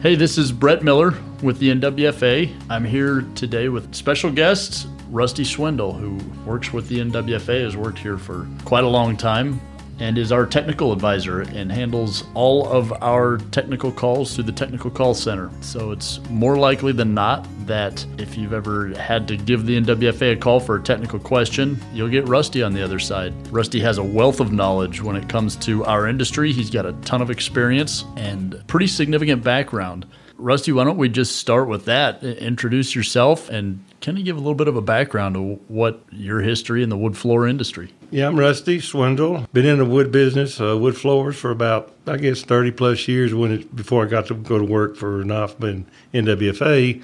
Hey, 0.00 0.14
this 0.14 0.38
is 0.38 0.52
Brett 0.52 0.84
Miller 0.84 1.12
with 1.42 1.58
the 1.58 1.70
NWFA. 1.74 2.54
I'm 2.70 2.84
here 2.84 3.22
today 3.34 3.68
with 3.68 3.92
special 3.96 4.30
guest 4.30 4.86
Rusty 5.10 5.42
Swindle, 5.42 5.92
who 5.92 6.20
works 6.48 6.72
with 6.72 6.86
the 6.86 7.00
NWFA, 7.00 7.64
has 7.64 7.76
worked 7.76 7.98
here 7.98 8.16
for 8.16 8.46
quite 8.64 8.84
a 8.84 8.88
long 8.88 9.16
time, 9.16 9.60
and 9.98 10.18
is 10.18 10.32
our 10.32 10.46
technical 10.46 10.92
advisor 10.92 11.40
and 11.40 11.70
handles 11.70 12.24
all 12.34 12.68
of 12.68 12.92
our 13.02 13.38
technical 13.50 13.90
calls 13.90 14.34
through 14.34 14.44
the 14.44 14.52
technical 14.52 14.90
call 14.90 15.14
center. 15.14 15.50
So 15.60 15.90
it's 15.90 16.20
more 16.30 16.56
likely 16.56 16.92
than 16.92 17.14
not 17.14 17.46
that 17.66 18.04
if 18.16 18.36
you've 18.36 18.52
ever 18.52 18.88
had 18.94 19.28
to 19.28 19.36
give 19.36 19.66
the 19.66 19.80
NWFA 19.80 20.32
a 20.32 20.36
call 20.36 20.60
for 20.60 20.76
a 20.76 20.82
technical 20.82 21.18
question, 21.18 21.78
you'll 21.92 22.08
get 22.08 22.28
Rusty 22.28 22.62
on 22.62 22.72
the 22.72 22.82
other 22.82 22.98
side. 22.98 23.34
Rusty 23.52 23.80
has 23.80 23.98
a 23.98 24.04
wealth 24.04 24.40
of 24.40 24.52
knowledge 24.52 25.02
when 25.02 25.16
it 25.16 25.28
comes 25.28 25.56
to 25.56 25.84
our 25.84 26.06
industry. 26.06 26.52
He's 26.52 26.70
got 26.70 26.86
a 26.86 26.92
ton 27.02 27.20
of 27.20 27.30
experience 27.30 28.04
and 28.16 28.62
pretty 28.66 28.86
significant 28.86 29.42
background. 29.42 30.06
Rusty, 30.38 30.70
why 30.70 30.84
don't 30.84 30.96
we 30.96 31.08
just 31.08 31.36
start 31.36 31.68
with 31.68 31.86
that? 31.86 32.22
Introduce 32.22 32.94
yourself 32.94 33.48
and 33.50 33.84
kind 34.00 34.16
of 34.16 34.24
give 34.24 34.36
a 34.36 34.38
little 34.38 34.54
bit 34.54 34.68
of 34.68 34.76
a 34.76 34.80
background 34.80 35.36
of 35.36 35.58
what 35.68 36.00
your 36.12 36.40
history 36.40 36.84
in 36.84 36.88
the 36.88 36.96
wood 36.96 37.16
floor 37.16 37.46
industry. 37.46 37.92
Yeah, 38.10 38.28
I'm 38.28 38.38
Rusty 38.38 38.78
Swindle. 38.80 39.46
Been 39.52 39.66
in 39.66 39.78
the 39.78 39.84
wood 39.84 40.12
business, 40.12 40.60
uh, 40.60 40.78
wood 40.78 40.96
floors, 40.96 41.36
for 41.36 41.50
about 41.50 41.92
I 42.06 42.16
guess 42.16 42.42
30 42.42 42.70
plus 42.70 43.08
years 43.08 43.34
when 43.34 43.52
it, 43.52 43.74
before 43.74 44.06
I 44.06 44.08
got 44.08 44.28
to 44.28 44.34
go 44.34 44.58
to 44.58 44.64
work 44.64 44.96
for 44.96 45.24
NOFMA 45.24 45.84
and 46.12 46.26
NWFA. 46.26 47.02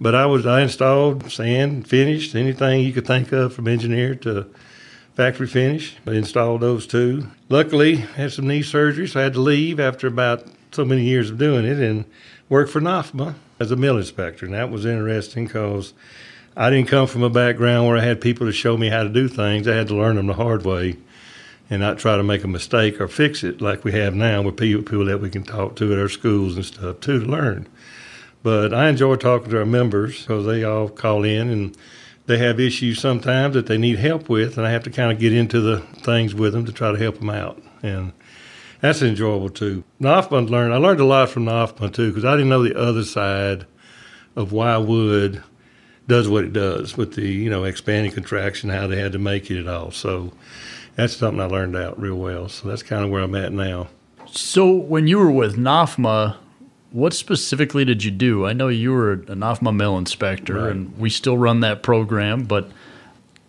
But 0.00 0.14
I 0.14 0.24
was 0.24 0.46
I 0.46 0.62
installed 0.62 1.30
sand, 1.30 1.86
finished 1.86 2.34
anything 2.34 2.80
you 2.80 2.92
could 2.94 3.06
think 3.06 3.30
of 3.32 3.52
from 3.52 3.68
engineer 3.68 4.14
to 4.16 4.46
factory 5.14 5.46
finish. 5.46 5.96
I 6.06 6.12
installed 6.12 6.62
those 6.62 6.86
too. 6.86 7.26
Luckily, 7.50 7.96
had 7.96 8.32
some 8.32 8.48
knee 8.48 8.62
surgery, 8.62 9.06
so 9.06 9.20
I 9.20 9.24
had 9.24 9.34
to 9.34 9.40
leave 9.40 9.78
after 9.78 10.06
about 10.06 10.46
so 10.72 10.84
many 10.84 11.02
years 11.02 11.30
of 11.30 11.38
doing 11.38 11.66
it 11.66 11.78
and 11.78 12.06
worked 12.50 12.70
for 12.70 12.80
NOFMA 12.82 13.36
as 13.58 13.70
a 13.70 13.76
mill 13.76 13.96
inspector. 13.96 14.44
And 14.44 14.54
that 14.54 14.70
was 14.70 14.84
interesting 14.84 15.46
because 15.46 15.94
I 16.54 16.68
didn't 16.68 16.88
come 16.88 17.06
from 17.06 17.22
a 17.22 17.30
background 17.30 17.86
where 17.86 17.96
I 17.96 18.02
had 18.02 18.20
people 18.20 18.46
to 18.46 18.52
show 18.52 18.76
me 18.76 18.90
how 18.90 19.04
to 19.04 19.08
do 19.08 19.28
things. 19.28 19.66
I 19.66 19.76
had 19.76 19.88
to 19.88 19.96
learn 19.96 20.16
them 20.16 20.26
the 20.26 20.34
hard 20.34 20.66
way 20.66 20.98
and 21.70 21.80
not 21.80 21.98
try 21.98 22.16
to 22.16 22.22
make 22.24 22.42
a 22.42 22.48
mistake 22.48 23.00
or 23.00 23.06
fix 23.06 23.44
it 23.44 23.60
like 23.60 23.84
we 23.84 23.92
have 23.92 24.14
now 24.14 24.42
with 24.42 24.56
people, 24.56 25.04
that 25.04 25.20
we 25.20 25.30
can 25.30 25.44
talk 25.44 25.76
to 25.76 25.92
at 25.92 25.98
our 25.98 26.08
schools 26.08 26.56
and 26.56 26.64
stuff 26.66 26.98
too 26.98 27.20
to 27.20 27.26
learn. 27.26 27.68
But 28.42 28.74
I 28.74 28.88
enjoy 28.88 29.16
talking 29.16 29.50
to 29.50 29.58
our 29.58 29.66
members 29.66 30.22
because 30.22 30.46
they 30.46 30.64
all 30.64 30.88
call 30.88 31.24
in 31.24 31.48
and 31.48 31.76
they 32.26 32.38
have 32.38 32.58
issues 32.58 32.98
sometimes 32.98 33.54
that 33.54 33.66
they 33.66 33.78
need 33.78 33.98
help 33.98 34.28
with, 34.28 34.56
and 34.56 34.66
I 34.66 34.70
have 34.70 34.82
to 34.84 34.90
kind 34.90 35.12
of 35.12 35.18
get 35.18 35.32
into 35.32 35.60
the 35.60 35.80
things 36.02 36.34
with 36.34 36.52
them 36.52 36.64
to 36.64 36.72
try 36.72 36.90
to 36.90 36.98
help 36.98 37.18
them 37.18 37.30
out. 37.30 37.62
And 37.82 38.12
that's 38.80 39.02
enjoyable 39.02 39.50
too. 39.50 39.84
NOFMA 40.00 40.48
learned. 40.48 40.74
I 40.74 40.78
learned 40.78 41.00
a 41.00 41.04
lot 41.04 41.28
from 41.30 41.44
NOFMA 41.44 41.92
too 41.92 42.08
because 42.08 42.24
I 42.24 42.32
didn't 42.32 42.48
know 42.48 42.62
the 42.62 42.78
other 42.78 43.04
side 43.04 43.66
of 44.36 44.52
why 44.52 44.76
wood 44.76 45.42
does 46.08 46.28
what 46.28 46.44
it 46.44 46.52
does 46.52 46.96
with 46.96 47.14
the 47.14 47.28
you 47.28 47.50
know 47.50 47.64
expanding 47.64 48.12
contraction, 48.12 48.70
how 48.70 48.86
they 48.86 49.00
had 49.00 49.12
to 49.12 49.18
make 49.18 49.50
it 49.50 49.60
at 49.60 49.68
all. 49.68 49.90
So 49.90 50.32
that's 50.96 51.16
something 51.16 51.40
I 51.40 51.46
learned 51.46 51.76
out 51.76 52.00
real 52.00 52.16
well. 52.16 52.48
So 52.48 52.68
that's 52.68 52.82
kind 52.82 53.04
of 53.04 53.10
where 53.10 53.22
I'm 53.22 53.34
at 53.34 53.52
now. 53.52 53.88
So 54.26 54.70
when 54.70 55.06
you 55.06 55.18
were 55.18 55.30
with 55.30 55.56
NOFMA, 55.56 56.36
what 56.92 57.12
specifically 57.12 57.84
did 57.84 58.04
you 58.04 58.10
do? 58.10 58.46
I 58.46 58.52
know 58.52 58.68
you 58.68 58.92
were 58.92 59.12
a 59.12 59.18
NOFMA 59.18 59.74
mill 59.74 59.98
inspector, 59.98 60.54
right. 60.54 60.70
and 60.70 60.96
we 60.98 61.10
still 61.10 61.38
run 61.38 61.60
that 61.60 61.82
program. 61.82 62.44
But 62.44 62.70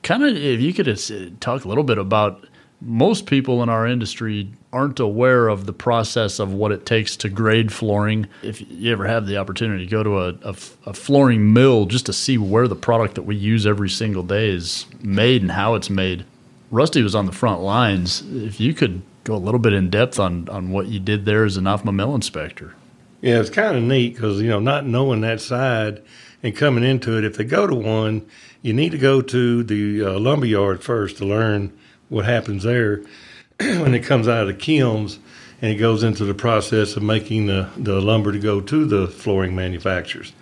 kind 0.04 0.24
of, 0.24 0.36
if 0.36 0.60
you 0.60 0.74
could 0.74 1.42
talk 1.42 1.66
a 1.66 1.68
little 1.68 1.84
bit 1.84 1.98
about 1.98 2.48
most 2.82 3.28
people 3.28 3.62
in 3.62 3.70
our 3.70 3.86
industry 3.86 4.50
aren't 4.74 5.00
aware 5.00 5.48
of 5.48 5.66
the 5.66 5.74
process 5.74 6.40
of 6.40 6.54
what 6.54 6.72
it 6.72 6.86
takes 6.86 7.16
to 7.18 7.30
grade 7.30 7.72
flooring. 7.72 8.28
If 8.42 8.62
you 8.70 8.92
ever 8.92 9.06
have 9.06 9.28
the 9.28 9.38
opportunity 9.38 9.86
to 9.86 9.92
go 9.92 10.02
to 10.02 10.20
a, 10.20 10.30
a, 10.44 10.56
a, 10.88 10.94
flooring 10.94 11.54
mill 11.54 11.86
just 11.86 12.08
to 12.08 12.14
see 12.14 12.38
where 12.38 12.68
the 12.68 12.76
product 12.76 13.16
that 13.16 13.24
we 13.24 13.36
use 13.36 13.68
every 13.68 13.90
single 13.90 14.24
day 14.24 14.50
is 14.50 14.88
made 15.02 15.42
and 15.42 15.52
how 15.52 15.76
it's 15.76 15.90
made, 15.90 16.26
Rusty 16.72 17.04
was 17.04 17.14
on 17.14 17.26
the 17.26 17.32
front 17.32 17.62
lines. 17.62 18.24
If 18.32 18.60
you 18.60 18.74
could 18.74 19.02
go 19.24 19.36
a 19.36 19.38
little 19.38 19.60
bit 19.60 19.74
in 19.74 19.90
depth 19.90 20.20
on, 20.20 20.50
on 20.50 20.72
what 20.72 20.88
you 20.88 21.00
did 21.00 21.26
there 21.26 21.44
as 21.44 21.58
an 21.58 21.66
NOFMA 21.66 21.94
mill 21.94 22.16
inspector. 22.16 22.74
Yeah, 23.22 23.40
it's 23.40 23.52
kind 23.52 23.78
of 23.78 23.84
neat 23.84 24.16
because, 24.16 24.42
you 24.42 24.50
know, 24.50 24.60
not 24.60 24.86
knowing 24.88 25.22
that 25.22 25.42
side 25.42 26.02
and 26.42 26.56
coming 26.56 26.84
into 26.84 27.18
it, 27.18 27.24
if 27.24 27.38
they 27.38 27.44
go 27.44 27.68
to 27.68 27.76
one, 27.76 28.26
you 28.64 28.74
need 28.74 28.92
to 28.94 28.98
go 28.98 29.22
to 29.22 29.64
the 29.64 30.04
uh, 30.04 30.20
lumber 30.20 30.48
yard 30.48 30.84
first 30.84 31.18
to 31.18 31.26
learn 31.26 31.78
what 32.12 32.26
happens 32.26 32.64
there 32.64 33.02
when 33.60 33.96
it 33.96 34.04
comes 34.04 34.28
out 34.28 34.42
of 34.42 34.48
the 34.48 34.54
kilns 34.54 35.18
and 35.62 35.72
it 35.72 35.76
goes 35.76 36.04
into 36.04 36.26
the 36.26 36.34
process 36.34 36.98
of 36.98 37.04
making 37.04 37.46
the, 37.46 37.70
the 37.78 38.02
lumber 38.02 38.34
to 38.34 38.40
go 38.40 38.60
to 38.60 38.86
the 38.86 39.08
flooring 39.08 39.56
manufacturers. 39.56 40.34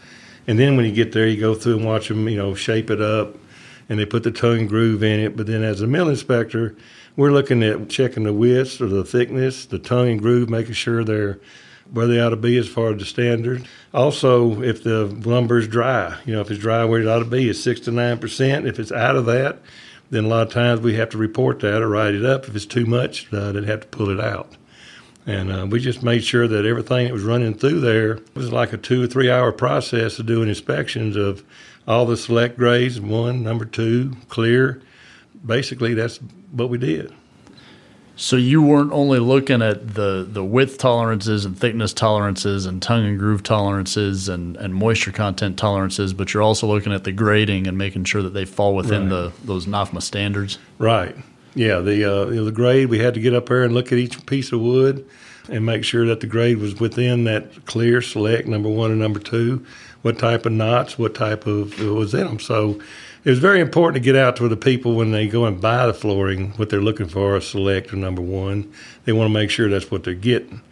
And 0.48 0.58
then 0.58 0.76
when 0.76 0.86
you 0.86 0.92
get 0.92 1.12
there, 1.12 1.28
you 1.28 1.40
go 1.40 1.54
through 1.54 1.78
and 1.78 1.86
watch 1.86 2.08
them, 2.08 2.28
you 2.28 2.38
know, 2.38 2.56
shape 2.56 2.90
it 2.90 3.02
up 3.02 3.36
and 3.88 4.00
they 4.00 4.06
put 4.06 4.24
the 4.24 4.32
tongue 4.32 4.66
groove 4.66 5.04
in 5.04 5.20
it. 5.20 5.38
But 5.38 5.46
then 5.46 5.64
as 5.64 5.82
a 5.82 5.88
mill 5.88 6.10
inspector, 6.10 6.76
we're 7.16 7.32
looking 7.32 7.62
at 7.62 7.88
checking 7.88 8.24
the 8.24 8.34
width 8.34 8.82
or 8.82 8.88
the 8.88 9.06
thickness, 9.06 9.68
the 9.68 9.80
tongue 9.80 10.10
and 10.10 10.22
groove, 10.22 10.50
making 10.50 10.74
sure 10.74 11.04
they're 11.04 11.40
where 11.92 12.08
they 12.08 12.20
ought 12.20 12.30
to 12.30 12.36
be 12.36 12.58
as 12.58 12.68
far 12.68 12.94
as 12.94 13.00
the 13.00 13.06
standard. 13.06 13.68
Also, 13.94 14.62
if 14.62 14.84
the 14.84 15.06
lumber 15.06 15.58
is 15.58 15.68
dry, 15.68 16.16
you 16.26 16.34
know, 16.34 16.42
if 16.42 16.52
it's 16.52 16.60
dry 16.60 16.86
where 16.86 17.02
it 17.02 17.08
ought 17.08 17.20
to 17.20 17.26
be, 17.26 17.50
it's 17.50 17.60
six 17.60 17.80
to 17.82 17.92
nine 17.92 18.20
percent. 18.20 18.68
If 18.68 18.80
it's 18.80 18.92
out 18.92 19.16
of 19.16 19.26
that, 19.26 19.60
then 20.10 20.26
a 20.26 20.28
lot 20.28 20.48
of 20.48 20.54
times 20.54 20.82
we 20.82 20.96
have 20.96 21.10
to 21.10 21.18
report 21.18 21.60
that 21.60 21.82
or 21.82 21.90
write 21.90 22.16
it 22.16 22.26
up. 22.26 22.48
If 22.48 22.56
it's 22.56 22.66
too 22.66 22.86
much, 22.86 23.32
uh, 23.34 23.52
they'd 23.52 23.66
have 23.66 23.82
to 23.82 23.88
pull 23.88 24.10
it 24.10 24.20
out. 24.20 24.56
And 25.26 25.52
uh, 25.52 25.68
we 25.70 25.80
just 25.80 26.02
made 26.02 26.24
sure 26.24 26.48
that 26.48 26.66
everything 26.66 27.06
that 27.06 27.14
was 27.14 27.24
running 27.24 27.54
through 27.54 27.82
there 27.82 28.20
was 28.34 28.52
like 28.52 28.74
a 28.74 28.78
two 28.78 29.04
or 29.04 29.08
three 29.08 29.30
hour 29.30 29.52
process 29.52 30.18
of 30.18 30.26
doing 30.26 30.50
inspections 30.50 31.16
of 31.16 31.44
all 31.88 32.06
the 32.06 32.18
select 32.18 32.58
grades 32.58 33.00
one, 33.00 33.44
number 33.44 33.66
two, 33.66 34.14
clear. 34.28 34.82
Basically, 35.46 35.94
that's 35.94 36.18
what 36.52 36.70
we 36.70 36.78
did. 36.78 37.14
So 38.20 38.36
you 38.36 38.62
weren't 38.62 38.92
only 38.92 39.20
looking 39.20 39.62
at 39.62 39.94
the, 39.94 40.28
the 40.30 40.44
width 40.44 40.78
tolerances 40.78 41.46
and 41.46 41.58
thickness 41.58 41.94
tolerances 41.94 42.66
and 42.66 42.82
tongue 42.82 43.06
and 43.06 43.18
groove 43.18 43.44
tolerances 43.44 44.28
and, 44.28 44.58
and 44.58 44.76
moisture 44.76 45.14
content 45.14 45.58
tolerances, 45.58 46.14
but 46.14 46.34
you're 46.34 46.44
also 46.44 46.68
looking 46.68 46.92
at 46.92 47.06
the 47.06 47.14
grading 47.14 47.66
and 47.66 47.78
making 47.78 48.04
sure 48.04 48.22
that 48.22 48.32
they 48.32 48.44
fall 48.44 48.76
within 48.76 49.04
right. 49.04 49.10
the 49.10 49.32
those 49.46 49.68
NOFMA 49.68 50.02
standards. 50.02 50.60
Right. 50.80 51.16
Yeah. 51.56 51.80
The 51.80 52.04
uh, 52.04 52.26
the 52.26 52.52
grade 52.52 52.90
we 52.90 53.00
had 53.00 53.14
to 53.14 53.22
get 53.22 53.34
up 53.34 53.46
there 53.46 53.64
and 53.64 53.74
look 53.74 53.94
at 53.94 53.98
each 53.98 54.26
piece 54.26 54.52
of 54.52 54.60
wood 54.60 55.08
and 55.48 55.66
make 55.66 55.86
sure 55.86 56.06
that 56.06 56.20
the 56.20 56.28
grade 56.28 56.58
was 56.58 56.78
within 56.78 57.24
that 57.24 57.66
clear 57.68 58.02
select 58.02 58.50
number 58.50 58.68
one 58.68 58.92
and 58.92 59.00
number 59.00 59.22
two. 59.22 59.66
What 60.02 60.20
type 60.20 60.46
of 60.46 60.52
knots? 60.52 61.00
What 61.00 61.16
type 61.16 61.48
of 61.48 61.80
was 61.80 62.14
in 62.14 62.28
them? 62.28 62.40
So 62.42 62.82
it 63.30 63.34
was 63.34 63.40
very 63.40 63.60
important 63.60 63.94
to 63.94 64.00
get 64.00 64.16
out 64.16 64.38
to 64.38 64.48
the 64.48 64.58
people 64.58 64.96
when 64.96 65.12
they 65.12 65.28
go 65.28 65.46
and 65.46 65.62
buy 65.62 65.86
the 65.86 65.94
flooring, 65.94 66.50
what 66.54 66.72
they're 66.72 66.82
looking 66.82 67.08
for, 67.08 67.36
a 67.36 67.42
select 67.44 67.94
or 67.94 67.96
number 67.96 68.24
one. 68.24 68.74
They 69.06 69.12
want 69.14 69.30
to 69.30 69.34
make 69.34 69.52
sure 69.52 69.70
that's 69.70 69.92
what 69.92 70.04
they're 70.04 70.16
getting. 70.16 70.64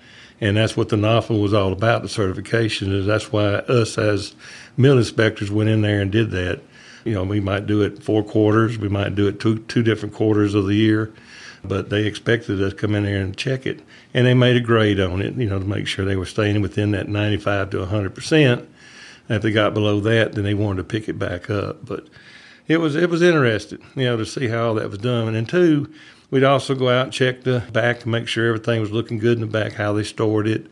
And 0.42 0.58
that's 0.58 0.76
what 0.76 0.90
the 0.90 0.96
NOFMA 0.96 1.40
was 1.40 1.54
all 1.54 1.72
about, 1.72 2.02
the 2.02 2.10
certification, 2.10 2.92
is 2.92 3.06
that's 3.06 3.32
why 3.32 3.58
us 3.58 4.00
as 4.00 4.34
mill 4.76 4.98
inspectors 4.98 5.52
went 5.52 5.70
in 5.70 5.84
there 5.84 6.02
and 6.02 6.12
did 6.12 6.32
that. 6.32 6.62
You 7.06 7.14
know, 7.14 7.24
we 7.24 7.40
might 7.40 7.68
do 7.68 7.84
it 7.84 8.02
four 8.02 8.24
quarters, 8.24 8.80
we 8.80 8.90
might 8.90 9.14
do 9.14 9.28
it 9.28 9.40
two, 9.40 9.60
two 9.60 9.84
different 9.84 10.16
quarters 10.16 10.56
of 10.56 10.66
the 10.66 10.74
year, 10.74 11.14
but 11.64 11.92
they 11.92 12.08
expected 12.08 12.60
us 12.60 12.74
to 12.74 12.80
come 12.80 12.96
in 12.96 13.04
there 13.04 13.22
and 13.22 13.38
check 13.38 13.68
it. 13.68 13.82
And 14.16 14.26
they 14.26 14.34
made 14.34 14.56
a 14.56 14.62
grade 14.62 15.00
on 15.00 15.22
it, 15.22 15.36
you 15.36 15.48
know, 15.48 15.60
to 15.60 15.66
make 15.66 15.86
sure 15.86 16.06
they 16.06 16.16
were 16.16 16.26
staying 16.26 16.60
within 16.62 16.90
that 16.94 17.08
95 17.08 17.70
to 17.70 17.86
100%. 17.86 18.66
if 19.30 19.44
they 19.44 19.52
got 19.52 19.76
below 19.76 20.00
that, 20.00 20.34
then 20.34 20.44
they 20.44 20.56
wanted 20.56 20.78
to 20.78 20.84
pick 20.86 21.08
it 21.08 21.20
back 21.20 21.52
up. 21.52 21.86
But 21.86 22.08
it 22.68 22.78
was 22.78 22.96
it 22.96 23.10
was 23.10 23.22
interesting, 23.22 23.80
you 23.96 24.06
know, 24.06 24.18
to 24.18 24.26
see 24.26 24.48
how 24.48 24.68
all 24.68 24.74
that 24.76 24.90
was 24.90 25.00
done. 25.00 25.28
And 25.28 25.36
then 25.36 25.46
two, 25.46 25.92
we'd 26.30 26.44
also 26.44 26.76
go 26.76 26.90
out 26.90 27.06
and 27.06 27.14
check 27.14 27.44
the 27.44 27.64
back 27.72 28.02
to 28.02 28.10
make 28.10 28.28
sure 28.28 28.48
everything 28.48 28.82
was 28.82 28.92
looking 28.92 29.18
good 29.18 29.38
in 29.38 29.42
the 29.42 29.48
back, 29.48 29.74
how 29.74 29.94
they 29.94 30.04
stored 30.04 30.48
it, 30.48 30.68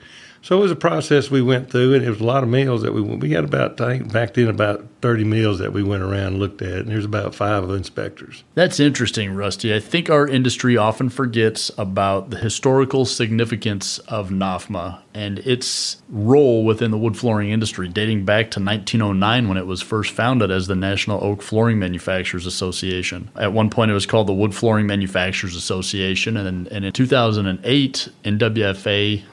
so 0.45 0.59
it 0.59 0.61
was 0.61 0.69
a 0.69 0.75
process 0.75 1.31
we 1.31 1.41
went 1.41 1.71
through, 1.71 1.95
and 1.95 2.05
it 2.05 2.09
was 2.11 2.21
a 2.21 2.23
lot 2.23 2.43
of 2.43 2.49
meals 2.49 2.83
that 2.83 2.93
we 2.93 3.01
we 3.01 3.31
had 3.31 3.43
about 3.43 3.81
I 3.81 3.97
think 3.97 4.13
back 4.13 4.35
then 4.35 4.47
about 4.47 4.85
thirty 5.01 5.23
meals 5.23 5.57
that 5.57 5.73
we 5.73 5.81
went 5.81 6.03
around 6.03 6.27
and 6.27 6.39
looked 6.39 6.61
at, 6.61 6.81
and 6.81 6.89
there's 6.89 7.03
about 7.03 7.33
five 7.33 7.67
inspectors. 7.71 8.43
That's 8.53 8.79
interesting, 8.79 9.33
Rusty. 9.33 9.73
I 9.73 9.79
think 9.79 10.11
our 10.11 10.27
industry 10.27 10.77
often 10.77 11.09
forgets 11.09 11.71
about 11.79 12.29
the 12.29 12.37
historical 12.37 13.05
significance 13.05 13.97
of 13.97 14.29
NOFMA 14.29 15.01
and 15.15 15.39
its 15.39 16.03
role 16.09 16.63
within 16.63 16.91
the 16.91 16.97
wood 16.99 17.17
flooring 17.17 17.49
industry, 17.49 17.87
dating 17.87 18.23
back 18.23 18.51
to 18.51 18.59
1909 18.59 19.47
when 19.47 19.57
it 19.57 19.65
was 19.65 19.81
first 19.81 20.11
founded 20.11 20.51
as 20.51 20.67
the 20.67 20.75
National 20.75 21.23
Oak 21.23 21.41
Flooring 21.41 21.79
Manufacturers 21.79 22.45
Association. 22.45 23.31
At 23.35 23.51
one 23.51 23.71
point, 23.71 23.89
it 23.89 23.95
was 23.95 24.05
called 24.05 24.27
the 24.27 24.33
Wood 24.33 24.53
Flooring 24.53 24.85
Manufacturers 24.85 25.55
Association, 25.55 26.37
and, 26.37 26.67
and 26.67 26.85
in 26.85 26.93
2008, 26.93 28.09
NWFA 28.23 29.23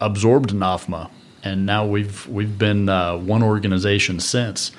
absorbed 0.00 0.50
NOFMA, 0.50 1.10
and 1.42 1.66
now 1.66 1.86
we've 1.86 2.26
we've 2.28 2.58
been 2.58 2.88
uh, 2.88 3.16
one 3.16 3.42
organization 3.42 4.20
since. 4.20 4.70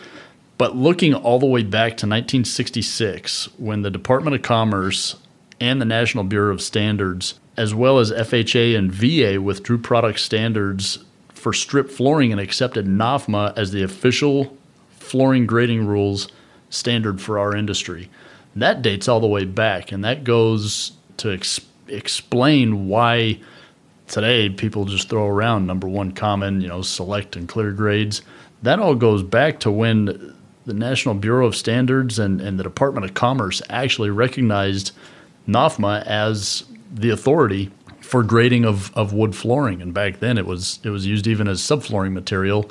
But 0.57 0.75
looking 0.75 1.13
all 1.13 1.39
the 1.39 1.45
way 1.45 1.63
back 1.63 1.91
to 1.91 2.05
1966, 2.05 3.49
when 3.57 3.81
the 3.81 3.89
Department 3.89 4.35
of 4.35 4.41
Commerce 4.41 5.15
and 5.61 5.79
the 5.79 5.85
National 5.85 6.25
Bureau 6.25 6.53
of 6.53 6.61
Standards, 6.61 7.39
as 7.55 7.73
well 7.73 7.97
as 7.97 8.11
FHA 8.11 8.77
and 8.77 8.91
VA, 8.91 9.41
withdrew 9.41 9.77
product 9.77 10.19
standards 10.19 10.99
for 11.29 11.53
strip 11.53 11.89
flooring 11.89 12.33
and 12.33 12.41
accepted 12.41 12.85
NOFMA 12.85 13.57
as 13.57 13.71
the 13.71 13.83
official 13.83 14.57
flooring 14.89 15.45
grading 15.45 15.87
rules 15.87 16.27
standard 16.69 17.21
for 17.21 17.39
our 17.39 17.55
industry. 17.55 18.09
That 18.55 18.81
dates 18.81 19.07
all 19.07 19.19
the 19.19 19.27
way 19.27 19.45
back, 19.45 19.91
and 19.91 20.03
that 20.03 20.23
goes 20.23 20.91
to 21.17 21.31
ex- 21.31 21.61
explain 21.87 22.87
why 22.87 23.39
today 24.09 24.49
people 24.49 24.85
just 24.85 25.09
throw 25.09 25.27
around 25.27 25.65
number 25.65 25.87
one 25.87 26.11
common, 26.11 26.59
you 26.59 26.67
know, 26.67 26.81
select 26.81 27.35
and 27.35 27.47
clear 27.47 27.71
grades. 27.71 28.21
That 28.63 28.79
all 28.79 28.95
goes 28.95 29.23
back 29.23 29.61
to 29.61 29.71
when 29.71 30.35
the 30.65 30.73
National 30.73 31.15
Bureau 31.15 31.47
of 31.47 31.55
Standards 31.55 32.19
and, 32.19 32.41
and 32.41 32.59
the 32.59 32.63
Department 32.63 33.05
of 33.05 33.13
Commerce 33.13 33.61
actually 33.69 34.09
recognized 34.09 34.91
NOFMA 35.47 36.05
as 36.05 36.65
the 36.93 37.09
authority 37.09 37.71
for 38.01 38.23
grading 38.23 38.65
of, 38.65 38.95
of 38.97 39.13
wood 39.13 39.35
flooring. 39.35 39.81
And 39.81 39.93
back 39.93 40.19
then 40.19 40.37
it 40.37 40.45
was 40.45 40.79
it 40.83 40.89
was 40.89 41.05
used 41.05 41.27
even 41.27 41.47
as 41.47 41.61
subflooring 41.61 42.11
material 42.11 42.69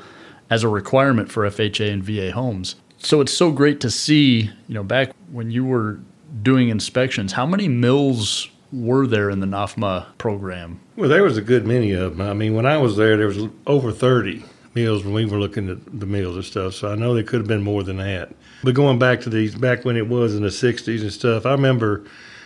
as 0.50 0.64
a 0.64 0.68
requirement 0.68 1.30
for 1.30 1.44
FHA 1.44 1.92
and 1.92 2.02
VA 2.02 2.32
homes. 2.32 2.76
So 2.98 3.20
it's 3.20 3.32
so 3.32 3.52
great 3.52 3.80
to 3.80 3.90
see, 3.90 4.50
you 4.66 4.74
know, 4.74 4.82
back 4.82 5.12
when 5.30 5.50
you 5.50 5.64
were 5.64 6.00
doing 6.42 6.68
inspections, 6.68 7.32
how 7.32 7.46
many 7.46 7.68
mills 7.68 8.48
were 8.72 9.06
there 9.06 9.30
in 9.30 9.40
the 9.40 9.46
NOFMA 9.46 10.06
program? 10.18 10.80
Well, 10.96 11.08
there 11.08 11.22
was 11.22 11.36
a 11.36 11.42
good 11.42 11.66
many 11.66 11.92
of 11.92 12.16
them. 12.16 12.26
I 12.26 12.34
mean, 12.34 12.54
when 12.54 12.66
I 12.66 12.78
was 12.78 12.96
there, 12.96 13.16
there 13.16 13.26
was 13.26 13.48
over 13.66 13.92
30 13.92 14.44
meals 14.74 15.04
when 15.04 15.14
we 15.14 15.24
were 15.24 15.38
looking 15.38 15.68
at 15.70 16.00
the 16.00 16.06
meals 16.06 16.36
and 16.36 16.44
stuff. 16.44 16.74
So 16.74 16.92
I 16.92 16.94
know 16.94 17.14
there 17.14 17.22
could 17.22 17.40
have 17.40 17.48
been 17.48 17.62
more 17.62 17.82
than 17.82 17.96
that. 17.96 18.34
But 18.62 18.74
going 18.74 18.98
back 18.98 19.20
to 19.22 19.30
these, 19.30 19.54
back 19.54 19.84
when 19.84 19.96
it 19.96 20.08
was 20.08 20.34
in 20.34 20.42
the 20.42 20.48
60s 20.48 21.00
and 21.00 21.12
stuff, 21.12 21.46
I 21.46 21.52
remember 21.52 22.04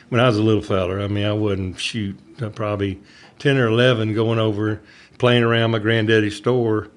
when 0.08 0.20
I 0.20 0.26
was 0.26 0.38
a 0.38 0.42
little 0.42 0.62
feller, 0.62 1.00
I 1.00 1.08
mean, 1.08 1.24
I 1.24 1.32
wouldn't 1.32 1.80
shoot 1.80 2.16
probably 2.54 3.00
10 3.38 3.56
or 3.56 3.66
11 3.66 4.14
going 4.14 4.38
over, 4.38 4.80
playing 5.18 5.42
around 5.42 5.70
my 5.70 5.78
granddaddy's 5.78 6.36
store. 6.36 6.88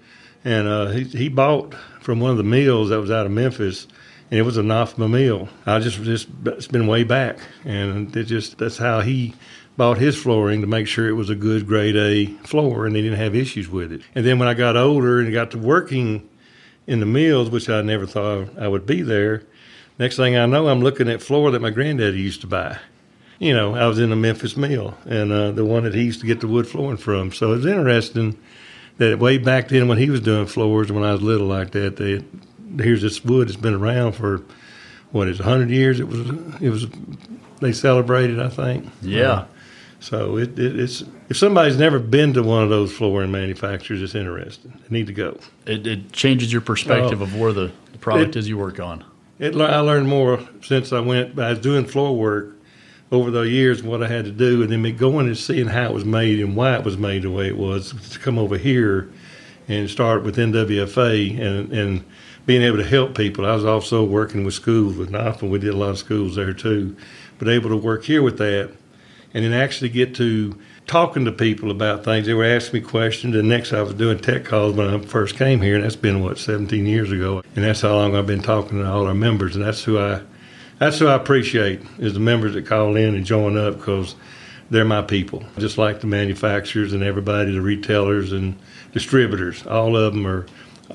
And 0.43 0.67
uh, 0.67 0.87
he, 0.87 1.03
he 1.05 1.29
bought 1.29 1.73
from 2.01 2.19
one 2.19 2.31
of 2.31 2.37
the 2.37 2.43
mills 2.43 2.89
that 2.89 2.99
was 2.99 3.09
out 3.09 3.25
of 3.25 3.31
Memphis 3.31 3.87
it 4.35 4.43
was 4.43 4.57
a 4.57 4.61
NOFMA 4.61 5.09
mill. 5.09 5.49
I 5.65 5.79
just 5.79 6.01
just 6.03 6.27
it's 6.45 6.67
been 6.67 6.87
way 6.87 7.03
back, 7.03 7.39
and 7.63 8.15
it 8.15 8.23
just 8.23 8.57
that's 8.57 8.77
how 8.77 9.01
he 9.01 9.35
bought 9.77 9.97
his 9.97 10.15
flooring 10.15 10.61
to 10.61 10.67
make 10.67 10.87
sure 10.87 11.07
it 11.07 11.13
was 11.13 11.29
a 11.29 11.35
good 11.35 11.67
grade 11.67 11.95
A 11.95 12.27
floor 12.47 12.85
and 12.85 12.95
they 12.95 13.01
didn't 13.01 13.17
have 13.17 13.35
issues 13.35 13.69
with 13.69 13.91
it. 13.91 14.01
And 14.13 14.25
then 14.25 14.39
when 14.39 14.47
I 14.47 14.53
got 14.53 14.77
older 14.77 15.19
and 15.19 15.31
got 15.33 15.51
to 15.51 15.57
working 15.57 16.29
in 16.87 16.99
the 16.99 17.05
mills, 17.05 17.49
which 17.49 17.69
I 17.69 17.81
never 17.81 18.05
thought 18.05 18.57
I 18.57 18.67
would 18.67 18.85
be 18.85 19.01
there, 19.01 19.43
next 19.99 20.15
thing 20.15 20.37
I 20.37 20.45
know, 20.45 20.69
I'm 20.69 20.81
looking 20.81 21.09
at 21.09 21.21
floor 21.21 21.51
that 21.51 21.61
my 21.61 21.71
granddaddy 21.71 22.21
used 22.21 22.41
to 22.41 22.47
buy. 22.47 22.79
You 23.37 23.53
know, 23.53 23.75
I 23.75 23.85
was 23.87 23.99
in 23.99 24.13
a 24.13 24.15
Memphis 24.15 24.55
mill 24.55 24.95
and 25.05 25.31
uh, 25.31 25.51
the 25.51 25.65
one 25.65 25.83
that 25.83 25.93
he 25.93 26.03
used 26.03 26.21
to 26.21 26.27
get 26.27 26.39
the 26.39 26.47
wood 26.47 26.67
flooring 26.67 26.97
from. 26.97 27.33
So 27.33 27.51
it's 27.51 27.65
interesting 27.65 28.39
that 28.97 29.19
way 29.19 29.37
back 29.37 29.67
then 29.67 29.89
when 29.89 29.97
he 29.97 30.09
was 30.09 30.21
doing 30.21 30.45
floors 30.45 30.89
when 30.89 31.03
I 31.03 31.11
was 31.11 31.21
little 31.21 31.47
like 31.47 31.71
that, 31.71 31.97
they 31.97 32.23
here's 32.77 33.01
this 33.01 33.23
wood 33.23 33.47
that's 33.47 33.57
been 33.57 33.73
around 33.73 34.13
for 34.13 34.43
what 35.11 35.27
is 35.27 35.39
100 35.39 35.69
years? 35.69 35.99
It 35.99 36.07
was 36.07 36.29
it 36.61 36.69
was 36.69 36.87
they 37.61 37.71
celebrated 37.71 38.39
i 38.39 38.49
think. 38.49 38.87
Yeah. 39.01 39.31
Uh, 39.31 39.45
so 39.99 40.37
it, 40.37 40.59
it, 40.59 40.79
it's 40.79 41.03
if 41.29 41.37
somebody's 41.37 41.77
never 41.77 41.99
been 41.99 42.33
to 42.33 42.43
one 42.43 42.63
of 42.63 42.69
those 42.69 42.91
flooring 42.91 43.31
manufacturers 43.31 44.01
it's 44.01 44.15
interesting. 44.15 44.79
They 44.87 44.97
need 44.97 45.07
to 45.07 45.13
go. 45.13 45.39
It, 45.65 45.87
it 45.87 46.11
changes 46.11 46.51
your 46.51 46.61
perspective 46.61 47.21
oh, 47.21 47.25
of 47.25 47.39
where 47.39 47.53
the, 47.53 47.71
the 47.91 47.97
product 47.97 48.35
is 48.35 48.47
you 48.47 48.57
work 48.57 48.79
on. 48.79 49.03
It, 49.39 49.55
i 49.55 49.79
learned 49.79 50.07
more 50.07 50.39
since 50.61 50.93
i 50.93 50.99
went 50.99 51.37
i 51.37 51.49
was 51.49 51.59
doing 51.59 51.85
floor 51.85 52.15
work 52.15 52.55
over 53.11 53.29
the 53.31 53.41
years 53.41 53.83
what 53.83 54.01
i 54.01 54.07
had 54.07 54.23
to 54.23 54.31
do 54.31 54.61
and 54.61 54.71
then 54.71 54.95
going 54.95 55.27
and 55.27 55.37
seeing 55.37 55.67
how 55.67 55.85
it 55.85 55.93
was 55.93 56.05
made 56.05 56.39
and 56.39 56.55
why 56.55 56.75
it 56.75 56.85
was 56.85 56.97
made 56.97 57.23
the 57.23 57.29
way 57.29 57.47
it 57.47 57.57
was 57.57 57.93
to 58.11 58.19
come 58.19 58.39
over 58.39 58.57
here 58.57 59.09
and 59.67 59.89
start 59.89 60.23
with 60.23 60.37
nwfa 60.37 61.39
and 61.39 61.71
and 61.71 62.05
being 62.45 62.61
able 62.61 62.77
to 62.77 62.83
help 62.83 63.17
people. 63.17 63.45
I 63.45 63.55
was 63.55 63.65
also 63.65 64.03
working 64.03 64.45
with 64.45 64.53
schools 64.53 64.97
with 64.97 65.11
NOFMA. 65.11 65.49
We 65.49 65.59
did 65.59 65.73
a 65.73 65.77
lot 65.77 65.89
of 65.89 65.97
schools 65.97 66.35
there 66.35 66.53
too, 66.53 66.95
but 67.39 67.47
able 67.47 67.69
to 67.69 67.77
work 67.77 68.03
here 68.03 68.21
with 68.21 68.37
that, 68.37 68.71
and 69.33 69.43
then 69.43 69.53
actually 69.53 69.89
get 69.89 70.15
to 70.15 70.55
talking 70.87 71.25
to 71.25 71.31
people 71.31 71.71
about 71.71 72.03
things. 72.03 72.27
They 72.27 72.33
were 72.33 72.45
asking 72.45 72.81
me 72.81 72.87
questions. 72.87 73.35
And 73.35 73.49
next, 73.49 73.73
I 73.73 73.81
was 73.81 73.95
doing 73.95 74.19
tech 74.19 74.45
calls 74.45 74.75
when 74.75 74.87
I 74.87 74.99
first 74.99 75.35
came 75.35 75.61
here, 75.61 75.75
and 75.75 75.83
that's 75.83 75.95
been 75.95 76.23
what 76.23 76.37
17 76.37 76.85
years 76.85 77.11
ago. 77.11 77.41
And 77.55 77.65
that's 77.65 77.81
how 77.81 77.95
long 77.95 78.15
I've 78.15 78.27
been 78.27 78.43
talking 78.43 78.79
to 78.79 78.87
all 78.87 79.07
our 79.07 79.15
members, 79.15 79.55
and 79.55 79.65
that's 79.65 79.83
who 79.83 79.97
I 79.97 80.21
that's 80.77 80.99
who 80.99 81.07
I 81.07 81.15
appreciate 81.15 81.81
is 81.99 82.13
the 82.13 82.19
members 82.19 82.53
that 82.53 82.65
call 82.65 82.97
in 82.97 83.15
and 83.15 83.25
join 83.25 83.57
up 83.57 83.77
because 83.77 84.15
they're 84.69 84.85
my 84.85 85.01
people. 85.01 85.43
Just 85.57 85.77
like 85.77 86.01
the 86.01 86.07
manufacturers 86.07 86.93
and 86.93 87.03
everybody, 87.03 87.53
the 87.53 87.61
retailers 87.61 88.31
and 88.31 88.55
distributors, 88.91 89.65
all 89.67 89.95
of 89.95 90.13
them 90.13 90.25
are 90.25 90.45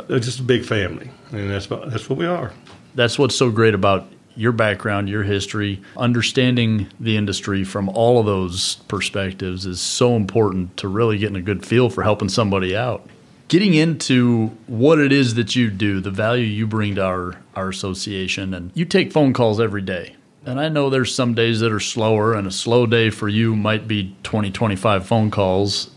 just 0.08 0.40
a 0.40 0.42
big 0.42 0.64
family, 0.64 1.10
and 1.32 1.50
that's 1.50 1.66
that's 1.66 2.08
what 2.08 2.18
we 2.18 2.26
are. 2.26 2.52
That's 2.94 3.18
what's 3.18 3.36
so 3.36 3.50
great 3.50 3.74
about 3.74 4.06
your 4.36 4.52
background, 4.52 5.08
your 5.08 5.22
history, 5.22 5.82
understanding 5.96 6.88
the 6.98 7.16
industry 7.16 7.64
from 7.64 7.88
all 7.90 8.18
of 8.18 8.26
those 8.26 8.76
perspectives 8.88 9.66
is 9.66 9.80
so 9.80 10.16
important 10.16 10.76
to 10.78 10.88
really 10.88 11.18
getting 11.18 11.36
a 11.36 11.42
good 11.42 11.64
feel 11.64 11.90
for 11.90 12.02
helping 12.02 12.28
somebody 12.28 12.76
out. 12.76 13.06
Getting 13.48 13.74
into 13.74 14.46
what 14.66 15.00
it 15.00 15.10
is 15.10 15.34
that 15.34 15.56
you 15.56 15.70
do, 15.70 16.00
the 16.00 16.10
value 16.10 16.44
you 16.44 16.66
bring 16.66 16.94
to 16.94 17.04
our, 17.04 17.34
our 17.56 17.68
association, 17.68 18.54
and 18.54 18.70
you 18.74 18.84
take 18.84 19.12
phone 19.12 19.32
calls 19.32 19.60
every 19.60 19.82
day. 19.82 20.14
And 20.46 20.58
I 20.58 20.68
know 20.68 20.88
there's 20.88 21.14
some 21.14 21.34
days 21.34 21.60
that 21.60 21.70
are 21.70 21.80
slower, 21.80 22.34
and 22.34 22.46
a 22.46 22.50
slow 22.50 22.86
day 22.86 23.10
for 23.10 23.28
you 23.28 23.54
might 23.54 23.86
be 23.86 24.16
20, 24.22 24.50
25 24.50 25.06
phone 25.06 25.30
calls 25.30 25.90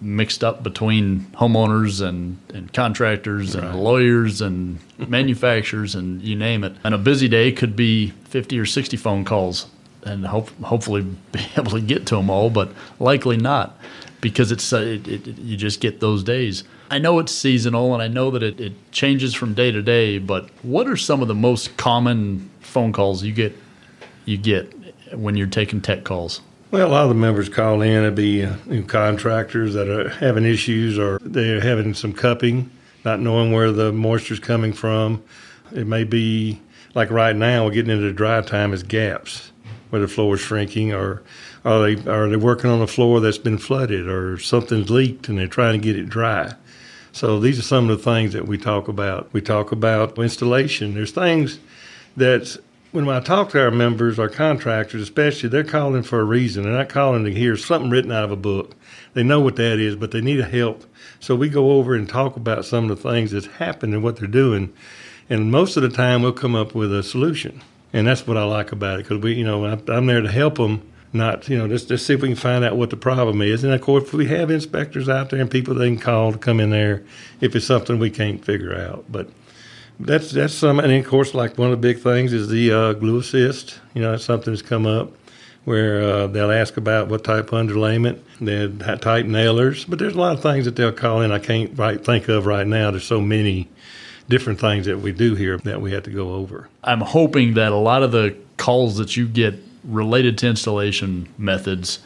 mixed 0.00 0.44
up 0.44 0.62
between 0.62 1.20
homeowners 1.34 2.06
and, 2.06 2.38
and 2.52 2.72
contractors 2.72 3.54
right. 3.54 3.64
and 3.64 3.82
lawyers 3.82 4.40
and 4.40 4.78
manufacturers 5.08 5.94
and 5.94 6.22
you 6.22 6.36
name 6.36 6.64
it. 6.64 6.74
And 6.84 6.94
a 6.94 6.98
busy 6.98 7.28
day 7.28 7.52
could 7.52 7.76
be 7.76 8.10
50 8.24 8.58
or 8.58 8.66
60 8.66 8.96
phone 8.96 9.24
calls 9.24 9.66
and 10.04 10.26
hope, 10.26 10.50
hopefully 10.62 11.02
be 11.32 11.40
able 11.56 11.72
to 11.72 11.80
get 11.80 12.06
to 12.06 12.16
them 12.16 12.30
all, 12.30 12.50
but 12.50 12.72
likely 12.98 13.36
not 13.36 13.78
because 14.20 14.50
it's 14.50 14.72
uh, 14.72 14.78
it, 14.78 15.06
it, 15.06 15.38
you 15.38 15.56
just 15.56 15.80
get 15.80 16.00
those 16.00 16.22
days. 16.22 16.64
I 16.90 16.98
know 16.98 17.18
it's 17.18 17.32
seasonal 17.32 17.92
and 17.94 18.02
I 18.02 18.08
know 18.08 18.30
that 18.30 18.42
it, 18.42 18.60
it 18.60 18.92
changes 18.92 19.34
from 19.34 19.54
day 19.54 19.70
to 19.70 19.82
day, 19.82 20.18
but 20.18 20.48
what 20.62 20.88
are 20.88 20.96
some 20.96 21.22
of 21.22 21.28
the 21.28 21.34
most 21.34 21.76
common 21.76 22.50
phone 22.60 22.92
calls 22.92 23.22
you 23.22 23.32
get 23.32 23.56
you 24.26 24.36
get 24.36 24.72
when 25.14 25.36
you're 25.36 25.46
taking 25.46 25.80
tech 25.80 26.04
calls? 26.04 26.42
Well, 26.70 26.88
a 26.88 26.90
lot 26.90 27.04
of 27.04 27.08
the 27.08 27.14
members 27.14 27.48
call 27.48 27.80
in 27.80 28.02
to 28.02 28.10
be 28.10 28.44
uh, 28.44 28.56
contractors 28.86 29.72
that 29.74 29.88
are 29.88 30.10
having 30.10 30.44
issues 30.44 30.98
or 30.98 31.18
they're 31.22 31.60
having 31.60 31.94
some 31.94 32.12
cupping, 32.12 32.70
not 33.04 33.20
knowing 33.20 33.52
where 33.52 33.72
the 33.72 33.92
moisture's 33.92 34.40
coming 34.40 34.72
from. 34.72 35.22
It 35.72 35.86
may 35.86 36.04
be 36.04 36.60
like 36.94 37.10
right 37.10 37.36
now, 37.36 37.64
we're 37.64 37.70
getting 37.70 37.92
into 37.92 38.06
the 38.06 38.12
dry 38.12 38.40
time 38.42 38.72
is 38.72 38.82
gaps 38.82 39.52
where 39.90 40.00
the 40.00 40.08
floor 40.08 40.34
is 40.34 40.40
shrinking 40.40 40.92
or 40.92 41.22
are 41.64 41.80
they 41.82 42.10
are 42.10 42.28
they 42.28 42.36
working 42.36 42.68
on 42.68 42.80
a 42.80 42.86
floor 42.86 43.20
that's 43.20 43.38
been 43.38 43.58
flooded 43.58 44.08
or 44.08 44.38
something's 44.38 44.90
leaked 44.90 45.28
and 45.28 45.38
they're 45.38 45.46
trying 45.46 45.80
to 45.80 45.84
get 45.84 45.96
it 45.96 46.08
dry. 46.08 46.52
So 47.12 47.38
these 47.40 47.58
are 47.58 47.62
some 47.62 47.88
of 47.88 47.96
the 47.96 48.04
things 48.04 48.32
that 48.32 48.46
we 48.46 48.58
talk 48.58 48.88
about. 48.88 49.32
We 49.32 49.40
talk 49.40 49.72
about 49.72 50.18
installation. 50.18 50.94
There's 50.94 51.12
things 51.12 51.58
that 52.16 52.56
when 53.04 53.14
I 53.14 53.20
talk 53.20 53.50
to 53.50 53.60
our 53.60 53.70
members, 53.70 54.18
our 54.18 54.30
contractors 54.30 55.02
especially, 55.02 55.50
they're 55.50 55.64
calling 55.64 56.02
for 56.02 56.20
a 56.20 56.24
reason. 56.24 56.62
They're 56.62 56.72
not 56.72 56.88
calling 56.88 57.24
to 57.24 57.30
hear 57.30 57.56
something 57.56 57.90
written 57.90 58.10
out 58.10 58.24
of 58.24 58.30
a 58.30 58.36
book. 58.36 58.74
They 59.12 59.22
know 59.22 59.40
what 59.40 59.56
that 59.56 59.78
is, 59.78 59.96
but 59.96 60.12
they 60.12 60.22
need 60.22 60.40
a 60.40 60.46
help. 60.46 60.84
So 61.20 61.36
we 61.36 61.50
go 61.50 61.72
over 61.72 61.94
and 61.94 62.08
talk 62.08 62.36
about 62.36 62.64
some 62.64 62.90
of 62.90 63.02
the 63.02 63.10
things 63.10 63.32
that's 63.32 63.46
happened 63.46 63.92
and 63.92 64.02
what 64.02 64.16
they're 64.16 64.26
doing. 64.26 64.72
And 65.28 65.50
most 65.50 65.76
of 65.76 65.82
the 65.82 65.90
time, 65.90 66.22
we'll 66.22 66.32
come 66.32 66.54
up 66.54 66.74
with 66.74 66.90
a 66.94 67.02
solution. 67.02 67.62
And 67.92 68.06
that's 68.06 68.26
what 68.26 68.36
I 68.36 68.44
like 68.44 68.72
about 68.72 69.00
it 69.00 69.02
because 69.02 69.22
we, 69.22 69.34
you 69.34 69.44
know, 69.44 69.64
I'm 69.66 70.06
there 70.06 70.22
to 70.22 70.30
help 70.30 70.56
them, 70.56 70.80
not, 71.12 71.48
you 71.48 71.58
know, 71.58 71.68
just, 71.68 71.88
just 71.88 72.06
see 72.06 72.14
if 72.14 72.22
we 72.22 72.28
can 72.28 72.36
find 72.36 72.64
out 72.64 72.76
what 72.76 72.90
the 72.90 72.96
problem 72.96 73.42
is. 73.42 73.62
And 73.62 73.74
of 73.74 73.80
course, 73.80 74.10
we 74.12 74.26
have 74.28 74.50
inspectors 74.50 75.08
out 75.08 75.30
there 75.30 75.40
and 75.40 75.50
people 75.50 75.74
they 75.74 75.88
can 75.88 75.98
call 75.98 76.32
to 76.32 76.38
come 76.38 76.60
in 76.60 76.70
there 76.70 77.04
if 77.40 77.54
it's 77.54 77.66
something 77.66 77.98
we 77.98 78.10
can't 78.10 78.44
figure 78.44 78.74
out. 78.74 79.04
But 79.10 79.28
that's 79.98 80.30
that's 80.30 80.54
some, 80.54 80.78
and 80.78 80.92
of 80.92 81.06
course, 81.06 81.34
like 81.34 81.58
one 81.58 81.72
of 81.72 81.80
the 81.80 81.88
big 81.88 82.02
things 82.02 82.32
is 82.32 82.48
the 82.48 82.72
uh, 82.72 82.92
glue 82.94 83.18
assist. 83.18 83.80
You 83.94 84.02
know, 84.02 84.12
that's 84.12 84.24
something 84.24 84.52
that's 84.52 84.62
come 84.62 84.86
up 84.86 85.12
where 85.64 86.00
uh, 86.00 86.26
they'll 86.28 86.52
ask 86.52 86.76
about 86.76 87.08
what 87.08 87.24
type 87.24 87.52
of 87.52 87.66
underlayment, 87.66 88.20
they 88.40 88.68
type 88.98 89.26
nailers, 89.26 89.84
but 89.84 89.98
there's 89.98 90.14
a 90.14 90.18
lot 90.18 90.32
of 90.32 90.40
things 90.40 90.64
that 90.64 90.76
they'll 90.76 90.92
call 90.92 91.22
in. 91.22 91.32
I 91.32 91.40
can't 91.40 91.76
right, 91.76 92.02
think 92.02 92.28
of 92.28 92.46
right 92.46 92.66
now. 92.66 92.92
There's 92.92 93.04
so 93.04 93.20
many 93.20 93.68
different 94.28 94.60
things 94.60 94.86
that 94.86 95.00
we 95.00 95.10
do 95.10 95.34
here 95.34 95.58
that 95.58 95.80
we 95.80 95.90
have 95.90 96.04
to 96.04 96.10
go 96.10 96.34
over. 96.34 96.68
I'm 96.84 97.00
hoping 97.00 97.54
that 97.54 97.72
a 97.72 97.76
lot 97.76 98.04
of 98.04 98.12
the 98.12 98.36
calls 98.58 98.96
that 98.98 99.16
you 99.16 99.26
get 99.26 99.56
related 99.82 100.38
to 100.38 100.46
installation 100.46 101.28
methods 101.36 101.98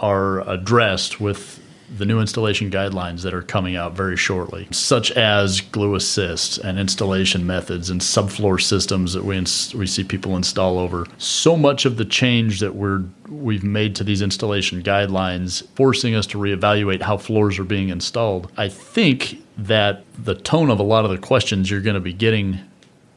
are 0.00 0.40
addressed 0.48 1.20
with 1.20 1.60
the 1.94 2.04
new 2.04 2.20
installation 2.20 2.70
guidelines 2.70 3.22
that 3.22 3.34
are 3.34 3.42
coming 3.42 3.76
out 3.76 3.94
very 3.94 4.16
shortly, 4.16 4.66
such 4.70 5.10
as 5.12 5.60
glue 5.60 5.94
assist 5.94 6.58
and 6.58 6.78
installation 6.78 7.46
methods 7.46 7.90
and 7.90 8.00
subfloor 8.00 8.60
systems 8.60 9.12
that 9.12 9.24
we 9.24 9.36
ins- 9.36 9.74
we 9.74 9.86
see 9.86 10.02
people 10.02 10.36
install 10.36 10.78
over. 10.78 11.06
So 11.18 11.56
much 11.56 11.84
of 11.84 11.96
the 11.96 12.04
change 12.04 12.60
that 12.60 12.74
we're 12.74 13.04
we've 13.28 13.64
made 13.64 13.94
to 13.96 14.04
these 14.04 14.22
installation 14.22 14.82
guidelines, 14.82 15.66
forcing 15.74 16.14
us 16.14 16.26
to 16.28 16.38
reevaluate 16.38 17.02
how 17.02 17.16
floors 17.16 17.58
are 17.58 17.64
being 17.64 17.88
installed. 17.88 18.50
I 18.56 18.68
think 18.68 19.42
that 19.58 20.04
the 20.18 20.34
tone 20.34 20.70
of 20.70 20.78
a 20.78 20.84
lot 20.84 21.04
of 21.04 21.10
the 21.10 21.18
questions 21.18 21.70
you're 21.70 21.80
going 21.80 21.94
to 21.94 22.00
be 22.00 22.12
getting 22.12 22.60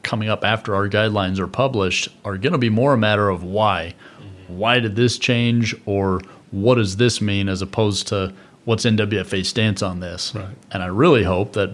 coming 0.02 0.28
up 0.28 0.44
after 0.44 0.74
our 0.74 0.88
guidelines 0.88 1.38
are 1.38 1.46
published 1.46 2.08
are 2.24 2.38
going 2.38 2.52
to 2.52 2.58
be 2.58 2.70
more 2.70 2.94
a 2.94 2.98
matter 2.98 3.28
of 3.28 3.42
why. 3.42 3.94
Mm-hmm. 4.18 4.58
Why 4.58 4.80
did 4.80 4.96
this 4.96 5.18
change 5.18 5.74
or 5.86 6.22
what 6.50 6.76
does 6.76 6.96
this 6.96 7.20
mean 7.20 7.48
as 7.48 7.62
opposed 7.62 8.08
to 8.08 8.32
what's 8.64 8.84
NWFA 8.84 9.44
stance 9.44 9.82
on 9.82 10.00
this? 10.00 10.34
Right. 10.34 10.48
And 10.70 10.82
I 10.82 10.86
really 10.86 11.24
hope 11.24 11.52
that 11.54 11.70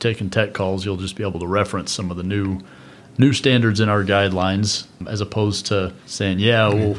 taking 0.00 0.30
tech 0.30 0.52
calls, 0.52 0.84
you'll 0.84 0.96
just 0.96 1.16
be 1.16 1.22
able 1.24 1.40
to 1.40 1.46
reference 1.46 1.92
some 1.92 2.10
of 2.10 2.16
the 2.16 2.22
new 2.22 2.60
new 3.18 3.32
standards 3.34 3.78
in 3.78 3.88
our 3.90 4.02
guidelines 4.02 4.86
as 5.06 5.20
opposed 5.20 5.66
to 5.66 5.92
saying, 6.06 6.38
yeah, 6.38 6.68
well, 6.68 6.96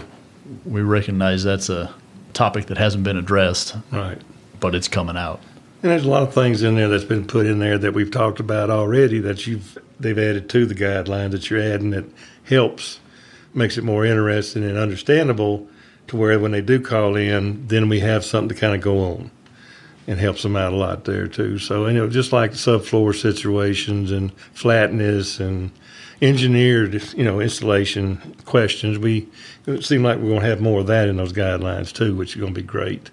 we 0.64 0.82
recognize 0.82 1.44
that's 1.44 1.70
a 1.70 1.92
topic 2.34 2.68
that 2.68 2.78
hasn't 2.78 3.04
been 3.04 3.18
addressed, 3.18 3.76
Right. 3.92 4.20
but 4.60 4.76
it's 4.76 4.88
coming 4.88 5.18
out. 5.18 5.40
And 5.82 5.92
there's 5.92 6.06
a 6.06 6.10
lot 6.10 6.22
of 6.24 6.32
things 6.34 6.62
in 6.62 6.76
there 6.76 6.88
that's 6.88 7.04
been 7.04 7.26
put 7.26 7.48
in 7.48 7.58
there 7.60 7.78
that 7.80 7.94
we've 7.96 8.12
talked 8.12 8.40
about 8.40 8.70
already 8.70 9.20
that 9.20 9.48
you've 9.48 9.78
they've 10.00 10.18
added 10.20 10.50
to 10.50 10.66
the 10.68 10.76
guidelines 10.76 11.32
that 11.32 11.50
you're 11.50 11.62
adding 11.62 11.90
that 11.92 12.06
helps, 12.44 13.00
makes 13.54 13.78
it 13.78 13.84
more 13.84 14.06
interesting 14.06 14.64
and 14.64 14.78
understandable 14.78 15.68
to 16.08 16.18
where 16.18 16.40
when 16.40 16.52
they 16.52 16.62
do 16.62 16.80
call 16.80 17.16
in, 17.16 17.68
then 17.68 17.90
we 17.90 18.00
have 18.00 18.26
something 18.26 18.50
to 18.50 18.56
kind 18.56 18.76
of 18.76 18.82
go 18.82 19.00
on 19.00 19.32
and 20.08 20.20
helps 20.20 20.44
them 20.44 20.56
out 20.56 20.74
a 20.74 20.76
lot 20.76 21.06
there 21.06 21.28
too. 21.28 21.58
So 21.58 21.88
you 21.88 21.94
know, 21.94 22.10
just 22.10 22.34
like 22.34 22.52
subfloor 22.52 23.20
situations 23.20 24.12
and 24.12 24.34
flatness 24.54 25.40
and 25.40 25.72
engineered, 26.22 27.02
you 27.14 27.24
know, 27.24 27.40
installation 27.40 28.36
questions, 28.46 28.98
we 28.98 29.28
it 29.66 29.84
seem 29.84 30.04
like 30.04 30.18
we're 30.18 30.30
going 30.30 30.42
to 30.42 30.48
have 30.48 30.62
more 30.62 30.82
of 30.82 30.88
that 30.88 31.08
in 31.08 31.18
those 31.18 31.34
guidelines 31.34 31.94
too, 31.94 32.16
which 32.16 32.36
is 32.36 32.42
going 32.42 32.54
to 32.54 32.62
be 32.62 32.66
great 32.66 33.10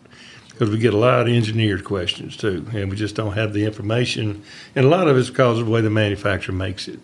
because 0.51 0.69
we 0.69 0.79
get 0.79 0.93
a 0.93 0.99
lot 0.99 1.23
of 1.23 1.29
engineered 1.29 1.85
questions 1.85 2.37
too, 2.37 2.67
and 2.75 2.91
we 2.91 2.97
just 2.97 3.15
don't 3.15 3.33
have 3.33 3.53
the 3.53 3.65
information. 3.65 4.43
And 4.75 4.85
a 4.85 4.89
lot 4.89 5.09
of 5.09 5.17
it's 5.17 5.31
because 5.31 5.59
of 5.59 5.67
the 5.67 5.73
way 5.73 5.81
the 5.81 5.91
manufacturer 5.91 6.55
makes 6.55 6.87
it. 6.87 7.01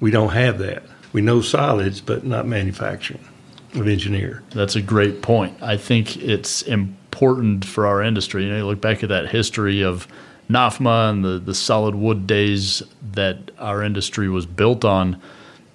We 0.00 0.10
don't 0.10 0.30
have 0.30 0.58
that. 0.58 0.84
We 1.12 1.20
know 1.20 1.40
solids, 1.40 2.00
but 2.00 2.24
not 2.24 2.46
manufacturing 2.46 3.26
of 3.74 3.88
engineer. 3.88 4.42
That's 4.50 4.76
a 4.76 4.82
great 4.82 5.22
point. 5.22 5.60
I 5.62 5.76
think 5.76 6.16
it's 6.16 6.62
important 6.62 7.64
for 7.64 7.86
our 7.86 8.02
industry. 8.02 8.44
You 8.44 8.50
know, 8.50 8.56
you 8.58 8.66
look 8.66 8.80
back 8.80 9.02
at 9.02 9.08
that 9.08 9.28
history 9.28 9.82
of 9.82 10.06
NOFMA 10.48 11.10
and 11.10 11.24
the, 11.24 11.38
the 11.38 11.54
solid 11.54 11.94
wood 11.94 12.26
days 12.26 12.82
that 13.12 13.50
our 13.58 13.82
industry 13.82 14.28
was 14.28 14.46
built 14.46 14.84
on, 14.84 15.20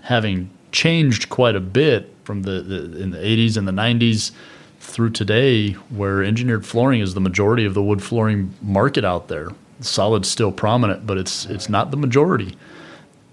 having 0.04 0.50
changed 0.72 1.30
quite 1.30 1.56
a 1.56 1.60
bit 1.60 2.14
from 2.24 2.44
the, 2.44 2.62
the 2.62 3.02
in 3.02 3.12
the 3.12 3.18
80s 3.18 3.58
and 3.58 3.68
the 3.68 3.72
90s 3.72 4.32
through 4.80 5.10
today, 5.10 5.72
where 5.90 6.24
engineered 6.24 6.66
flooring 6.66 7.02
is 7.02 7.14
the 7.14 7.22
majority 7.22 7.66
of 7.66 7.74
the 7.74 7.84
wood 7.84 8.02
flooring 8.02 8.54
market 8.62 9.04
out 9.04 9.28
there. 9.28 9.50
Solid's 9.82 10.30
still 10.30 10.52
prominent, 10.52 11.08
but 11.08 11.18
it's 11.18 11.46
it's 11.46 11.70
not 11.70 11.92
the 11.92 11.98
majority. 11.98 12.56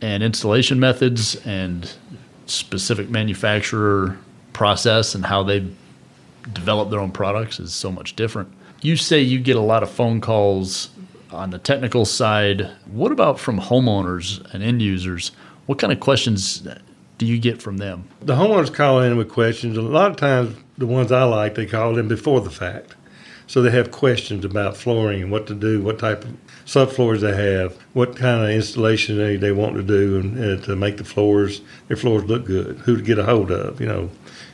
And 0.01 0.23
installation 0.23 0.79
methods 0.79 1.37
and 1.47 1.93
specific 2.47 3.11
manufacturer 3.11 4.19
process 4.57 5.15
and 5.15 5.27
how 5.27 5.43
they 5.43 5.63
develop 6.55 6.89
their 6.89 6.99
own 6.99 7.13
products 7.13 7.61
is 7.61 7.75
so 7.75 7.93
much 7.93 8.17
different. 8.17 8.51
You 8.81 8.97
say 8.97 9.21
you 9.21 9.39
get 9.39 9.57
a 9.57 9.61
lot 9.61 9.83
of 9.83 9.91
phone 9.91 10.23
calls 10.23 10.89
on 11.31 11.51
the 11.51 11.59
technical 11.59 12.07
side. 12.07 12.71
What 12.87 13.13
about 13.13 13.39
from 13.39 13.61
homeowners 13.61 14.43
and 14.55 14.63
end 14.63 14.81
users? 14.81 15.31
What 15.67 15.79
kind 15.79 15.93
of 15.93 16.01
questions 16.01 16.67
do 17.19 17.27
you 17.27 17.39
get 17.39 17.61
from 17.61 17.77
them? 17.77 18.09
The 18.23 18.35
homeowners 18.35 18.73
call 18.73 19.03
in 19.03 19.19
with 19.19 19.29
questions. 19.29 19.77
A 19.77 19.83
lot 19.83 20.11
of 20.11 20.17
times, 20.17 20.57
the 20.79 20.87
ones 20.87 21.13
I 21.13 21.25
like, 21.25 21.55
they 21.55 21.67
call 21.67 21.99
in 21.99 22.09
before 22.09 22.41
the 22.41 22.51
fact. 22.51 22.95
So 23.49 23.61
they 23.63 23.71
have 23.71 23.91
questions 23.91 24.45
about 24.45 24.77
flooring 24.77 25.23
and 25.23 25.31
what 25.31 25.47
to 25.49 25.55
do, 25.55 25.83
what 25.83 25.99
type 25.99 26.25
of 26.25 26.37
subfloors 26.65 27.21
they 27.21 27.37
have, 27.37 27.77
what 27.93 28.17
kind 28.17 28.43
of 28.43 28.51
installation 28.51 29.19
they, 29.19 29.37
they 29.37 29.53
want 29.53 29.77
to 29.77 29.83
do 29.83 30.19
and, 30.19 30.61
uh, 30.61 30.65
to 30.65 30.75
make 30.75 30.97
the 30.97 31.05
floors, 31.05 31.61
their 31.89 31.97
floors 31.97 32.25
look 32.25 32.47
good, 32.47 32.79
who 32.79 32.97
to 32.97 33.03
get 33.03 33.19
a 33.19 33.25
hold 33.25 33.53
of, 33.53 33.81
you 33.81 33.87
know, 33.87 34.11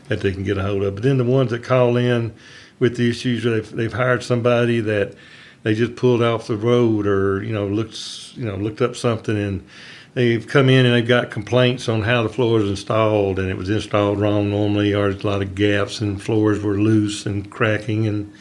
that 0.09 0.21
they 0.21 0.33
can 0.33 0.43
get 0.43 0.59
a 0.59 0.63
hold 0.63 0.83
of. 0.83 0.95
But 0.95 1.05
then 1.05 1.19
the 1.19 1.25
ones 1.25 1.51
that 1.51 1.63
call 1.63 1.97
in 1.97 2.35
with 2.79 2.97
the 2.97 3.11
issues, 3.11 3.45
they've, 3.45 3.71
they've 3.71 3.93
hired 3.93 4.23
somebody 4.23 4.81
that 4.81 5.15
they 5.63 5.75
just 5.75 5.97
pulled 5.97 6.23
off 6.23 6.47
the 6.47 6.57
road 6.57 7.07
or, 7.07 7.43
you 7.43 7.53
know, 7.53 7.67
looked, 7.67 8.37
you 8.37 8.45
know, 8.45 8.57
looked 8.57 8.81
up 8.81 8.97
something 8.97 9.37
and 9.37 9.67
they've 10.15 10.47
come 10.47 10.69
in 10.69 10.85
and 10.85 10.95
they've 10.95 11.07
got 11.07 11.31
complaints 11.31 11.89
on 11.89 12.03
how 12.03 12.23
the 12.23 12.29
floor 12.29 12.61
is 12.61 12.69
installed 12.69 13.39
and 13.39 13.49
it 13.49 13.57
was 13.57 13.71
installed 13.71 14.21
wrong 14.21 14.51
normally 14.51 14.93
or 14.93 15.11
there's 15.11 15.25
a 15.25 15.27
lot 15.27 15.43
of 15.43 15.55
gaps 15.55 16.01
and 16.01 16.23
floors 16.23 16.61
were 16.63 16.79
loose 16.79 17.27
and 17.27 17.51
cracking 17.51 18.07
and 18.07 18.33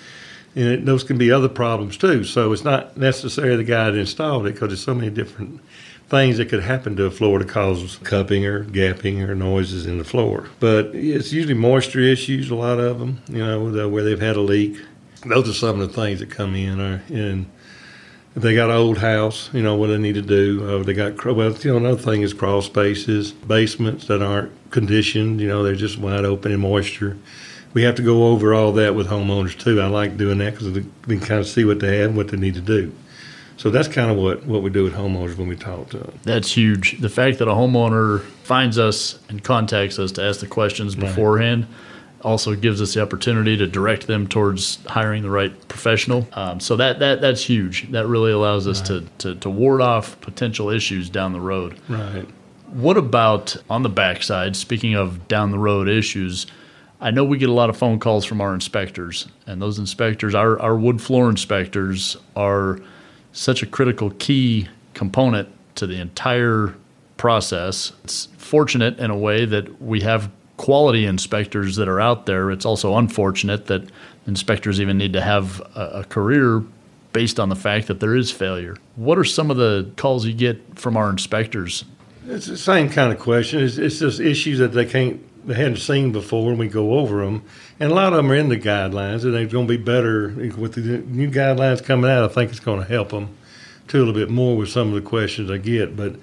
and 0.53 0.67
it, 0.67 0.85
those 0.85 1.03
can 1.03 1.17
be 1.17 1.31
other 1.31 1.47
problems 1.47 1.97
too. 1.97 2.23
So 2.25 2.51
it's 2.51 2.65
not 2.65 2.97
necessarily 2.97 3.55
the 3.55 3.63
guy 3.63 3.89
that 3.89 3.97
installed 3.97 4.47
it 4.47 4.53
because 4.53 4.67
there's 4.69 4.83
so 4.83 4.93
many 4.93 5.09
different 5.09 5.61
things 6.11 6.37
that 6.37 6.49
could 6.49 6.61
happen 6.61 6.97
to 6.97 7.05
a 7.05 7.11
floor 7.11 7.39
to 7.39 7.45
cause 7.45 7.97
cupping 8.03 8.45
or 8.45 8.65
gapping 8.65 9.25
or 9.25 9.33
noises 9.33 9.85
in 9.85 9.97
the 9.97 10.03
floor. 10.03 10.49
But 10.59 10.87
it's 10.93 11.31
usually 11.31 11.53
moisture 11.53 12.01
issues, 12.01 12.51
a 12.51 12.55
lot 12.55 12.79
of 12.79 12.99
them, 12.99 13.21
you 13.29 13.37
know, 13.37 13.71
the, 13.71 13.87
where 13.87 14.03
they've 14.03 14.19
had 14.19 14.35
a 14.35 14.41
leak. 14.41 14.77
Those 15.25 15.49
are 15.49 15.53
some 15.53 15.79
of 15.79 15.87
the 15.87 15.93
things 15.93 16.19
that 16.19 16.29
come 16.29 16.53
in. 16.53 16.81
Or, 16.81 17.01
and 17.07 17.49
if 18.35 18.41
they 18.41 18.53
got 18.53 18.69
an 18.69 18.75
old 18.75 18.97
house, 18.97 19.49
you 19.53 19.63
know, 19.63 19.75
what 19.75 19.87
they 19.87 19.97
need 19.97 20.15
to 20.15 20.21
do. 20.21 20.67
Uh, 20.67 20.83
they 20.83 20.93
got, 20.93 21.23
well, 21.25 21.53
you 21.53 21.71
know, 21.71 21.77
another 21.77 22.01
thing 22.01 22.23
is 22.23 22.33
crawl 22.33 22.61
spaces, 22.61 23.31
basements 23.31 24.07
that 24.07 24.21
aren't 24.21 24.51
conditioned, 24.69 25.39
you 25.39 25.47
know, 25.47 25.63
they're 25.63 25.75
just 25.75 25.97
wide 25.97 26.25
open 26.25 26.51
in 26.51 26.59
moisture 26.59 27.17
we 27.73 27.83
have 27.83 27.95
to 27.95 28.01
go 28.01 28.27
over 28.27 28.53
all 28.53 28.73
that 28.73 28.95
with 28.95 29.07
homeowners 29.07 29.57
too. 29.57 29.79
I 29.79 29.87
like 29.87 30.17
doing 30.17 30.39
that 30.39 30.51
because 30.51 30.71
we 30.71 30.83
can 31.07 31.21
kind 31.21 31.39
of 31.39 31.47
see 31.47 31.63
what 31.63 31.79
they 31.79 31.99
have 31.99 32.09
and 32.09 32.17
what 32.17 32.27
they 32.27 32.35
need 32.35 32.55
to 32.55 32.59
do. 32.59 32.91
So 33.57 33.69
that's 33.69 33.87
kind 33.87 34.09
of 34.09 34.17
what, 34.17 34.45
what 34.45 34.63
we 34.63 34.69
do 34.69 34.83
with 34.83 34.93
homeowners 34.93 35.37
when 35.37 35.47
we 35.47 35.55
talk 35.55 35.89
to 35.89 35.99
them. 35.99 36.19
That's 36.23 36.51
huge. 36.51 36.99
The 36.99 37.09
fact 37.09 37.37
that 37.39 37.47
a 37.47 37.51
homeowner 37.51 38.21
finds 38.43 38.79
us 38.79 39.19
and 39.29 39.43
contacts 39.43 39.99
us 39.99 40.11
to 40.13 40.23
ask 40.23 40.39
the 40.39 40.47
questions 40.47 40.95
beforehand 40.95 41.65
right. 41.65 42.25
also 42.25 42.55
gives 42.55 42.81
us 42.81 42.95
the 42.95 43.01
opportunity 43.01 43.55
to 43.57 43.67
direct 43.67 44.07
them 44.07 44.27
towards 44.27 44.83
hiring 44.85 45.21
the 45.21 45.29
right 45.29 45.67
professional. 45.67 46.27
Um, 46.33 46.59
so 46.59 46.75
that, 46.77 46.99
that 46.99 47.21
that's 47.21 47.43
huge. 47.43 47.91
That 47.91 48.07
really 48.07 48.31
allows 48.31 48.67
us 48.67 48.79
right. 48.89 49.07
to, 49.19 49.33
to, 49.33 49.39
to 49.41 49.49
ward 49.49 49.81
off 49.81 50.19
potential 50.21 50.69
issues 50.69 51.09
down 51.09 51.33
the 51.33 51.41
road. 51.41 51.79
Right. 51.87 52.27
What 52.67 52.97
about 52.97 53.57
on 53.69 53.83
the 53.83 53.89
backside, 53.89 54.55
speaking 54.55 54.95
of 54.95 55.27
down 55.27 55.51
the 55.51 55.59
road 55.59 55.87
issues, 55.87 56.47
I 57.01 57.11
know 57.11 57.23
we 57.23 57.37
get 57.37 57.49
a 57.49 57.53
lot 57.53 57.69
of 57.69 57.77
phone 57.77 57.99
calls 57.99 58.25
from 58.25 58.41
our 58.41 58.53
inspectors, 58.53 59.27
and 59.45 59.61
those 59.61 59.79
inspectors, 59.79 60.35
our, 60.35 60.59
our 60.59 60.77
wood 60.77 61.01
floor 61.01 61.29
inspectors, 61.29 62.15
are 62.35 62.79
such 63.33 63.63
a 63.63 63.65
critical 63.65 64.11
key 64.11 64.67
component 64.93 65.49
to 65.75 65.87
the 65.87 65.99
entire 65.99 66.75
process. 67.17 67.91
It's 68.03 68.27
fortunate 68.37 68.99
in 68.99 69.11
a 69.11 69.17
way 69.17 69.45
that 69.45 69.81
we 69.81 70.01
have 70.01 70.29
quality 70.57 71.05
inspectors 71.05 71.75
that 71.77 71.87
are 71.87 71.99
out 71.99 72.25
there. 72.25 72.51
It's 72.51 72.65
also 72.65 72.97
unfortunate 72.97 73.67
that 73.67 73.89
inspectors 74.27 74.79
even 74.79 74.97
need 74.97 75.13
to 75.13 75.21
have 75.21 75.59
a, 75.75 76.01
a 76.01 76.03
career 76.03 76.63
based 77.13 77.39
on 77.39 77.49
the 77.49 77.55
fact 77.55 77.87
that 77.87 77.99
there 77.99 78.15
is 78.15 78.31
failure. 78.31 78.77
What 78.95 79.17
are 79.17 79.23
some 79.23 79.51
of 79.51 79.57
the 79.57 79.89
calls 79.97 80.25
you 80.25 80.33
get 80.33 80.79
from 80.79 80.95
our 80.97 81.09
inspectors? 81.09 81.83
It's 82.27 82.45
the 82.45 82.57
same 82.57 82.89
kind 82.89 83.11
of 83.11 83.19
question. 83.19 83.63
It's, 83.63 83.77
it's 83.77 83.99
just 83.99 84.19
issues 84.19 84.59
that 84.59 84.69
they 84.69 84.85
can't 84.85 85.21
they 85.45 85.55
hadn't 85.55 85.77
seen 85.77 86.11
before, 86.11 86.51
and 86.51 86.59
we 86.59 86.67
go 86.67 86.99
over 86.99 87.23
them. 87.23 87.43
And 87.79 87.91
a 87.91 87.95
lot 87.95 88.13
of 88.13 88.17
them 88.17 88.31
are 88.31 88.35
in 88.35 88.49
the 88.49 88.57
guidelines, 88.57 89.23
and 89.23 89.33
they're 89.33 89.45
going 89.45 89.67
to 89.67 89.77
be 89.77 89.83
better 89.83 90.29
with 90.57 90.73
the 90.73 90.81
new 90.81 91.29
guidelines 91.29 91.83
coming 91.83 92.09
out. 92.09 92.29
I 92.29 92.33
think 92.33 92.51
it's 92.51 92.59
going 92.59 92.79
to 92.79 92.87
help 92.87 93.09
them 93.09 93.35
too 93.87 93.97
a 93.97 94.03
little 94.05 94.13
bit 94.13 94.29
more 94.29 94.55
with 94.55 94.69
some 94.69 94.89
of 94.89 94.93
the 94.93 95.01
questions 95.01 95.49
I 95.49 95.57
get. 95.57 95.95
But 95.95 96.15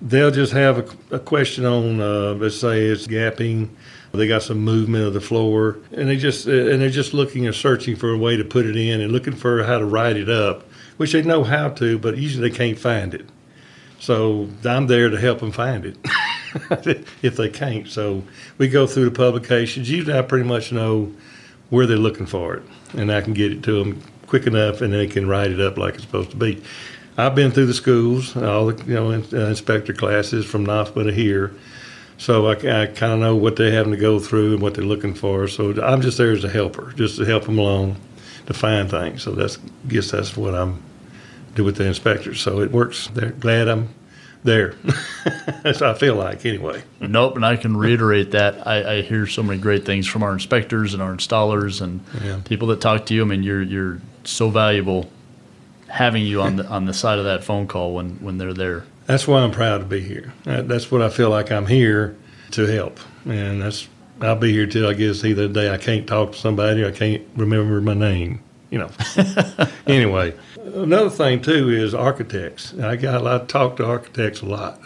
they'll 0.00 0.30
just 0.30 0.52
have 0.52 0.78
a, 0.78 1.16
a 1.16 1.18
question 1.18 1.64
on, 1.64 2.00
uh, 2.00 2.34
let's 2.34 2.58
say 2.58 2.86
it's 2.86 3.06
gapping. 3.06 3.70
They 4.12 4.28
got 4.28 4.42
some 4.42 4.58
movement 4.58 5.06
of 5.06 5.14
the 5.14 5.22
floor, 5.22 5.78
and 5.90 6.08
they 6.08 6.18
just 6.18 6.46
and 6.46 6.82
they're 6.82 6.90
just 6.90 7.14
looking 7.14 7.46
and 7.46 7.54
searching 7.54 7.96
for 7.96 8.10
a 8.10 8.18
way 8.18 8.36
to 8.36 8.44
put 8.44 8.66
it 8.66 8.76
in 8.76 9.00
and 9.00 9.10
looking 9.10 9.34
for 9.34 9.64
how 9.64 9.78
to 9.78 9.86
write 9.86 10.18
it 10.18 10.28
up, 10.28 10.68
which 10.98 11.12
they 11.12 11.22
know 11.22 11.44
how 11.44 11.70
to, 11.70 11.98
but 11.98 12.18
usually 12.18 12.50
they 12.50 12.54
can't 12.54 12.78
find 12.78 13.14
it. 13.14 13.26
So 14.00 14.50
I'm 14.64 14.86
there 14.86 15.08
to 15.08 15.18
help 15.18 15.40
them 15.40 15.52
find 15.52 15.86
it. 15.86 15.96
if 17.22 17.36
they 17.36 17.48
can't. 17.48 17.88
So 17.88 18.22
we 18.58 18.68
go 18.68 18.86
through 18.86 19.06
the 19.06 19.16
publications. 19.16 19.90
Usually, 19.90 20.16
I 20.16 20.22
pretty 20.22 20.48
much 20.48 20.72
know 20.72 21.12
where 21.70 21.86
they're 21.86 21.96
looking 21.96 22.26
for 22.26 22.54
it, 22.54 22.62
and 22.94 23.10
I 23.10 23.20
can 23.20 23.32
get 23.32 23.52
it 23.52 23.62
to 23.64 23.82
them 23.82 24.02
quick 24.26 24.46
enough, 24.46 24.80
and 24.80 24.92
they 24.92 25.06
can 25.06 25.28
write 25.28 25.50
it 25.50 25.60
up 25.60 25.78
like 25.78 25.94
it's 25.94 26.04
supposed 26.04 26.30
to 26.30 26.36
be. 26.36 26.62
I've 27.16 27.34
been 27.34 27.50
through 27.50 27.66
the 27.66 27.74
schools, 27.74 28.36
all 28.36 28.66
the 28.66 28.84
you 28.84 28.94
know 28.94 29.10
uh, 29.10 29.46
inspector 29.48 29.92
classes 29.92 30.46
from 30.46 30.66
NOFMA 30.66 31.04
to 31.04 31.12
here, 31.12 31.54
so 32.18 32.46
I, 32.46 32.52
I 32.52 32.86
kind 32.86 33.12
of 33.12 33.18
know 33.18 33.36
what 33.36 33.56
they're 33.56 33.72
having 33.72 33.92
to 33.92 33.98
go 33.98 34.18
through 34.18 34.54
and 34.54 34.62
what 34.62 34.74
they're 34.74 34.84
looking 34.84 35.14
for. 35.14 35.48
So 35.48 35.82
I'm 35.82 36.00
just 36.00 36.18
there 36.18 36.32
as 36.32 36.44
a 36.44 36.48
helper, 36.48 36.92
just 36.92 37.16
to 37.18 37.24
help 37.24 37.44
them 37.44 37.58
along. 37.58 37.96
to 38.46 38.54
find 38.54 38.90
things. 38.90 39.22
So 39.22 39.32
that's 39.32 39.58
I 39.58 39.88
guess 39.88 40.10
that's 40.10 40.36
what 40.36 40.54
I'm 40.54 40.82
do 41.54 41.64
with 41.64 41.76
the 41.76 41.86
inspectors. 41.86 42.40
So 42.40 42.60
it 42.60 42.70
works. 42.70 43.08
They're 43.08 43.30
glad 43.30 43.68
I'm 43.68 43.88
there. 44.44 44.74
That's 45.62 45.80
what 45.80 45.90
I 45.90 45.94
feel 45.94 46.16
like 46.16 46.44
anyway. 46.44 46.82
Nope, 47.00 47.36
and 47.36 47.46
I 47.46 47.56
can 47.56 47.76
reiterate 47.76 48.32
that. 48.32 48.66
I, 48.66 48.98
I, 48.98 49.02
hear 49.02 49.26
so 49.26 49.42
many 49.42 49.60
great 49.60 49.84
things 49.84 50.06
from 50.06 50.22
our 50.22 50.32
inspectors 50.32 50.94
and 50.94 51.02
our 51.02 51.14
installers 51.14 51.80
and 51.80 52.00
yeah. 52.22 52.40
people 52.44 52.68
that 52.68 52.80
talk 52.80 53.06
to 53.06 53.14
you. 53.14 53.22
I 53.22 53.24
mean, 53.24 53.42
you're 53.42 53.62
you're 53.62 54.00
so 54.24 54.50
valuable 54.50 55.10
having 55.88 56.24
you 56.24 56.40
on 56.40 56.56
the 56.56 56.66
on 56.66 56.86
the 56.86 56.94
side 56.94 57.18
of 57.18 57.24
that 57.26 57.44
phone 57.44 57.66
call 57.66 57.94
when 57.94 58.16
when 58.16 58.38
they're 58.38 58.54
there. 58.54 58.84
That's 59.06 59.26
why 59.26 59.40
I'm 59.40 59.50
proud 59.50 59.78
to 59.78 59.84
be 59.84 60.00
here. 60.00 60.32
That's 60.44 60.90
what 60.90 61.02
I 61.02 61.08
feel 61.08 61.30
like 61.30 61.50
I'm 61.50 61.66
here 61.66 62.16
to 62.52 62.66
help, 62.66 63.00
and 63.24 63.62
that's 63.62 63.88
I'll 64.20 64.36
be 64.36 64.52
here 64.52 64.66
till 64.66 64.88
I 64.88 64.94
guess 64.94 65.24
either 65.24 65.48
day 65.48 65.72
I 65.72 65.78
can't 65.78 66.06
talk 66.06 66.32
to 66.32 66.38
somebody, 66.38 66.84
I 66.84 66.92
can't 66.92 67.22
remember 67.36 67.80
my 67.80 67.94
name. 67.94 68.40
You 68.72 68.78
know. 68.78 68.90
anyway, 69.86 70.32
another 70.56 71.10
thing 71.10 71.42
too 71.42 71.68
is 71.68 71.94
architects. 71.94 72.72
I 72.78 72.96
got 72.96 73.22
lot 73.22 73.50
talk 73.50 73.76
to 73.76 73.86
architects 73.86 74.40
a 74.40 74.46
lot, 74.46 74.80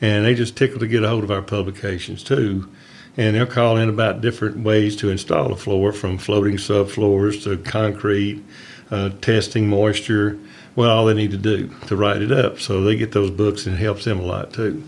and 0.00 0.24
they 0.24 0.34
just 0.34 0.56
tickle 0.56 0.78
to 0.78 0.86
get 0.86 1.02
a 1.02 1.08
hold 1.08 1.24
of 1.24 1.30
our 1.32 1.42
publications 1.42 2.22
too. 2.22 2.70
And 3.16 3.34
they'll 3.34 3.46
call 3.46 3.76
in 3.78 3.88
about 3.88 4.20
different 4.20 4.58
ways 4.58 4.94
to 4.96 5.10
install 5.10 5.52
a 5.52 5.56
floor, 5.56 5.92
from 5.92 6.18
floating 6.18 6.56
subfloors 6.56 7.42
to 7.42 7.56
concrete, 7.58 8.44
uh, 8.92 9.10
testing 9.20 9.68
moisture. 9.68 10.38
Well, 10.76 10.90
all 10.90 11.06
they 11.06 11.14
need 11.14 11.32
to 11.32 11.36
do 11.36 11.74
to 11.88 11.96
write 11.96 12.22
it 12.22 12.30
up. 12.30 12.60
So 12.60 12.82
they 12.82 12.94
get 12.94 13.10
those 13.10 13.30
books 13.30 13.66
and 13.66 13.74
it 13.74 13.78
helps 13.78 14.04
them 14.04 14.20
a 14.20 14.24
lot 14.24 14.52
too, 14.52 14.84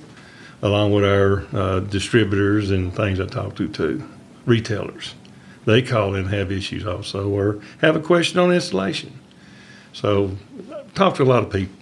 along 0.63 0.93
with 0.93 1.05
our 1.05 1.45
uh, 1.53 1.81
distributors 1.81 2.71
and 2.71 2.95
things 2.95 3.19
I 3.19 3.27
talk 3.27 3.57
to 3.57 3.67
too, 3.67 4.09
retailers. 4.45 5.15
They 5.67 5.83
call 5.83 6.15
in 6.15 6.23
and 6.23 6.31
have 6.31 6.51
issues 6.51 6.87
also, 6.87 7.29
or 7.29 7.61
have 7.81 7.97
a 7.97 8.01
question 8.01 8.39
on 8.39 8.53
installation. 8.53 9.19
So, 9.93 10.37
talk 10.95 11.17
to 11.17 11.23
a 11.23 11.25
lot 11.25 11.43
of 11.43 11.51
people. 11.51 11.75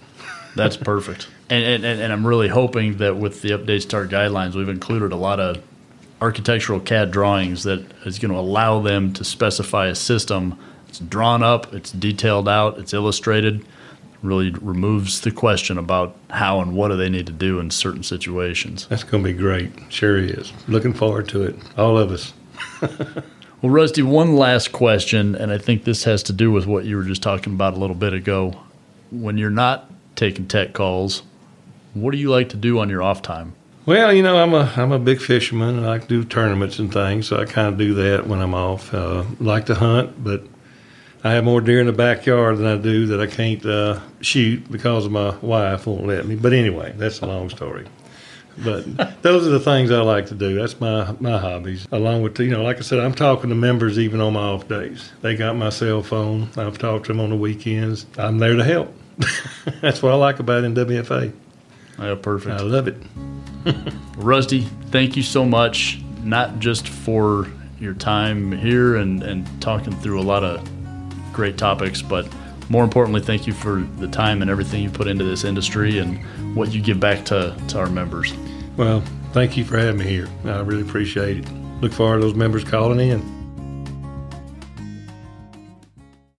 That's 0.55 0.75
perfect. 0.75 1.27
And, 1.49 1.85
and, 1.85 2.01
and 2.01 2.11
I'm 2.11 2.25
really 2.25 2.47
hoping 2.47 2.97
that 2.97 3.17
with 3.17 3.41
the 3.41 3.49
updates 3.49 3.87
to 3.89 3.97
our 3.97 4.07
guidelines, 4.07 4.55
we've 4.55 4.69
included 4.69 5.11
a 5.11 5.15
lot 5.15 5.39
of 5.39 5.61
architectural 6.21 6.79
CAD 6.79 7.11
drawings 7.11 7.63
that 7.63 7.85
is 8.05 8.17
going 8.17 8.31
to 8.31 8.39
allow 8.39 8.79
them 8.79 9.13
to 9.13 9.23
specify 9.23 9.87
a 9.87 9.95
system. 9.95 10.57
It's 10.87 10.99
drawn 10.99 11.43
up, 11.43 11.73
it's 11.73 11.91
detailed 11.91 12.49
out, 12.49 12.79
it's 12.79 12.93
illustrated. 12.93 13.65
Really 14.23 14.49
removes 14.49 15.21
the 15.21 15.29
question 15.29 15.77
about 15.77 16.15
how 16.31 16.61
and 16.61 16.75
what 16.75 16.87
do 16.87 16.97
they 16.97 17.09
need 17.09 17.27
to 17.27 17.33
do 17.33 17.59
in 17.59 17.69
certain 17.69 18.01
situations. 18.01 18.87
That's 18.87 19.03
going 19.03 19.23
to 19.23 19.31
be 19.31 19.37
great. 19.37 19.71
Sure 19.89 20.17
is. 20.17 20.51
Looking 20.67 20.93
forward 20.93 21.27
to 21.29 21.43
it. 21.43 21.55
All 21.77 21.97
of 21.99 22.11
us. 22.11 22.33
Well, 23.65 23.73
Rusty, 23.73 24.03
one 24.03 24.35
last 24.35 24.73
question, 24.73 25.33
and 25.33 25.51
I 25.51 25.57
think 25.57 25.85
this 25.85 26.03
has 26.03 26.21
to 26.21 26.33
do 26.33 26.51
with 26.51 26.67
what 26.67 26.85
you 26.85 26.97
were 26.97 27.03
just 27.03 27.23
talking 27.23 27.53
about 27.53 27.73
a 27.73 27.77
little 27.77 27.95
bit 27.95 28.13
ago. 28.13 28.61
When 29.09 29.39
you're 29.39 29.49
not 29.49 29.91
taking 30.15 30.47
tech 30.47 30.73
calls, 30.73 31.23
what 31.95 32.11
do 32.11 32.19
you 32.19 32.29
like 32.29 32.49
to 32.49 32.57
do 32.57 32.77
on 32.77 32.91
your 32.91 33.01
off 33.01 33.23
time? 33.23 33.55
Well, 33.87 34.13
you 34.13 34.21
know, 34.21 34.37
I'm 34.37 34.53
a 34.53 34.71
I'm 34.77 34.91
a 34.91 34.99
big 34.99 35.19
fisherman. 35.19 35.77
And 35.77 35.87
I 35.87 35.89
like 35.89 36.03
to 36.03 36.07
do 36.07 36.23
tournaments 36.23 36.77
and 36.77 36.93
things, 36.93 37.27
so 37.27 37.39
I 37.39 37.45
kind 37.45 37.67
of 37.67 37.79
do 37.79 37.95
that 37.95 38.27
when 38.27 38.39
I'm 38.39 38.53
off. 38.53 38.93
Uh, 38.93 39.23
like 39.39 39.65
to 39.65 39.73
hunt, 39.73 40.23
but 40.23 40.43
I 41.23 41.31
have 41.31 41.43
more 41.43 41.59
deer 41.59 41.79
in 41.79 41.87
the 41.87 41.91
backyard 41.91 42.59
than 42.59 42.67
I 42.67 42.77
do 42.77 43.07
that 43.07 43.19
I 43.19 43.25
can't 43.25 43.65
uh, 43.65 43.99
shoot 44.21 44.71
because 44.71 45.09
my 45.09 45.35
wife 45.37 45.87
won't 45.87 46.05
let 46.05 46.27
me. 46.27 46.35
But 46.35 46.53
anyway, 46.53 46.93
that's 46.95 47.21
a 47.21 47.25
long 47.25 47.49
story. 47.49 47.87
But 48.63 49.21
those 49.21 49.45
are 49.45 49.49
the 49.49 49.59
things 49.59 49.91
I 49.91 50.01
like 50.01 50.27
to 50.27 50.35
do. 50.35 50.55
That's 50.55 50.79
my 50.79 51.13
my 51.19 51.37
hobbies. 51.37 51.87
Along 51.91 52.21
with 52.21 52.39
you 52.39 52.51
know, 52.51 52.63
like 52.63 52.77
I 52.77 52.81
said, 52.81 52.99
I'm 52.99 53.13
talking 53.13 53.49
to 53.49 53.55
members 53.55 53.99
even 53.99 54.21
on 54.21 54.33
my 54.33 54.41
off 54.41 54.67
days. 54.67 55.11
They 55.21 55.35
got 55.35 55.55
my 55.55 55.69
cell 55.69 56.01
phone. 56.01 56.49
I've 56.55 56.77
talked 56.77 57.07
to 57.07 57.13
them 57.13 57.19
on 57.19 57.31
the 57.31 57.35
weekends. 57.35 58.05
I'm 58.17 58.37
there 58.37 58.55
to 58.55 58.63
help. 58.63 58.93
That's 59.81 60.01
what 60.01 60.11
I 60.13 60.15
like 60.15 60.39
about 60.39 60.63
NWFA. 60.63 61.33
Yeah, 61.99 62.15
perfect. 62.15 62.59
I 62.59 62.63
love 62.63 62.87
it. 62.87 62.97
Rusty, 64.17 64.61
thank 64.91 65.15
you 65.15 65.23
so 65.23 65.45
much. 65.45 66.01
Not 66.23 66.59
just 66.59 66.87
for 66.87 67.47
your 67.79 67.93
time 67.93 68.51
here 68.51 68.95
and, 68.95 69.21
and 69.23 69.61
talking 69.61 69.93
through 69.97 70.19
a 70.19 70.23
lot 70.23 70.43
of 70.43 70.67
great 71.33 71.57
topics, 71.57 72.01
but 72.01 72.27
more 72.69 72.83
importantly, 72.83 73.21
thank 73.21 73.47
you 73.47 73.53
for 73.53 73.81
the 73.97 74.07
time 74.07 74.41
and 74.41 74.49
everything 74.49 74.83
you 74.83 74.89
put 74.89 75.07
into 75.07 75.23
this 75.23 75.43
industry 75.43 75.99
and 75.99 76.55
what 76.55 76.73
you 76.73 76.81
give 76.81 76.99
back 76.99 77.25
to, 77.25 77.55
to 77.67 77.79
our 77.79 77.89
members. 77.89 78.33
Well, 78.77 79.03
thank 79.31 79.55
you 79.57 79.65
for 79.65 79.77
having 79.77 79.97
me 79.97 80.05
here. 80.05 80.27
I 80.45 80.59
really 80.61 80.81
appreciate 80.81 81.39
it. 81.39 81.51
Look 81.81 81.91
forward 81.91 82.21
to 82.21 82.21
those 82.21 82.35
members 82.35 82.63
calling 82.63 82.99
in. 82.99 83.34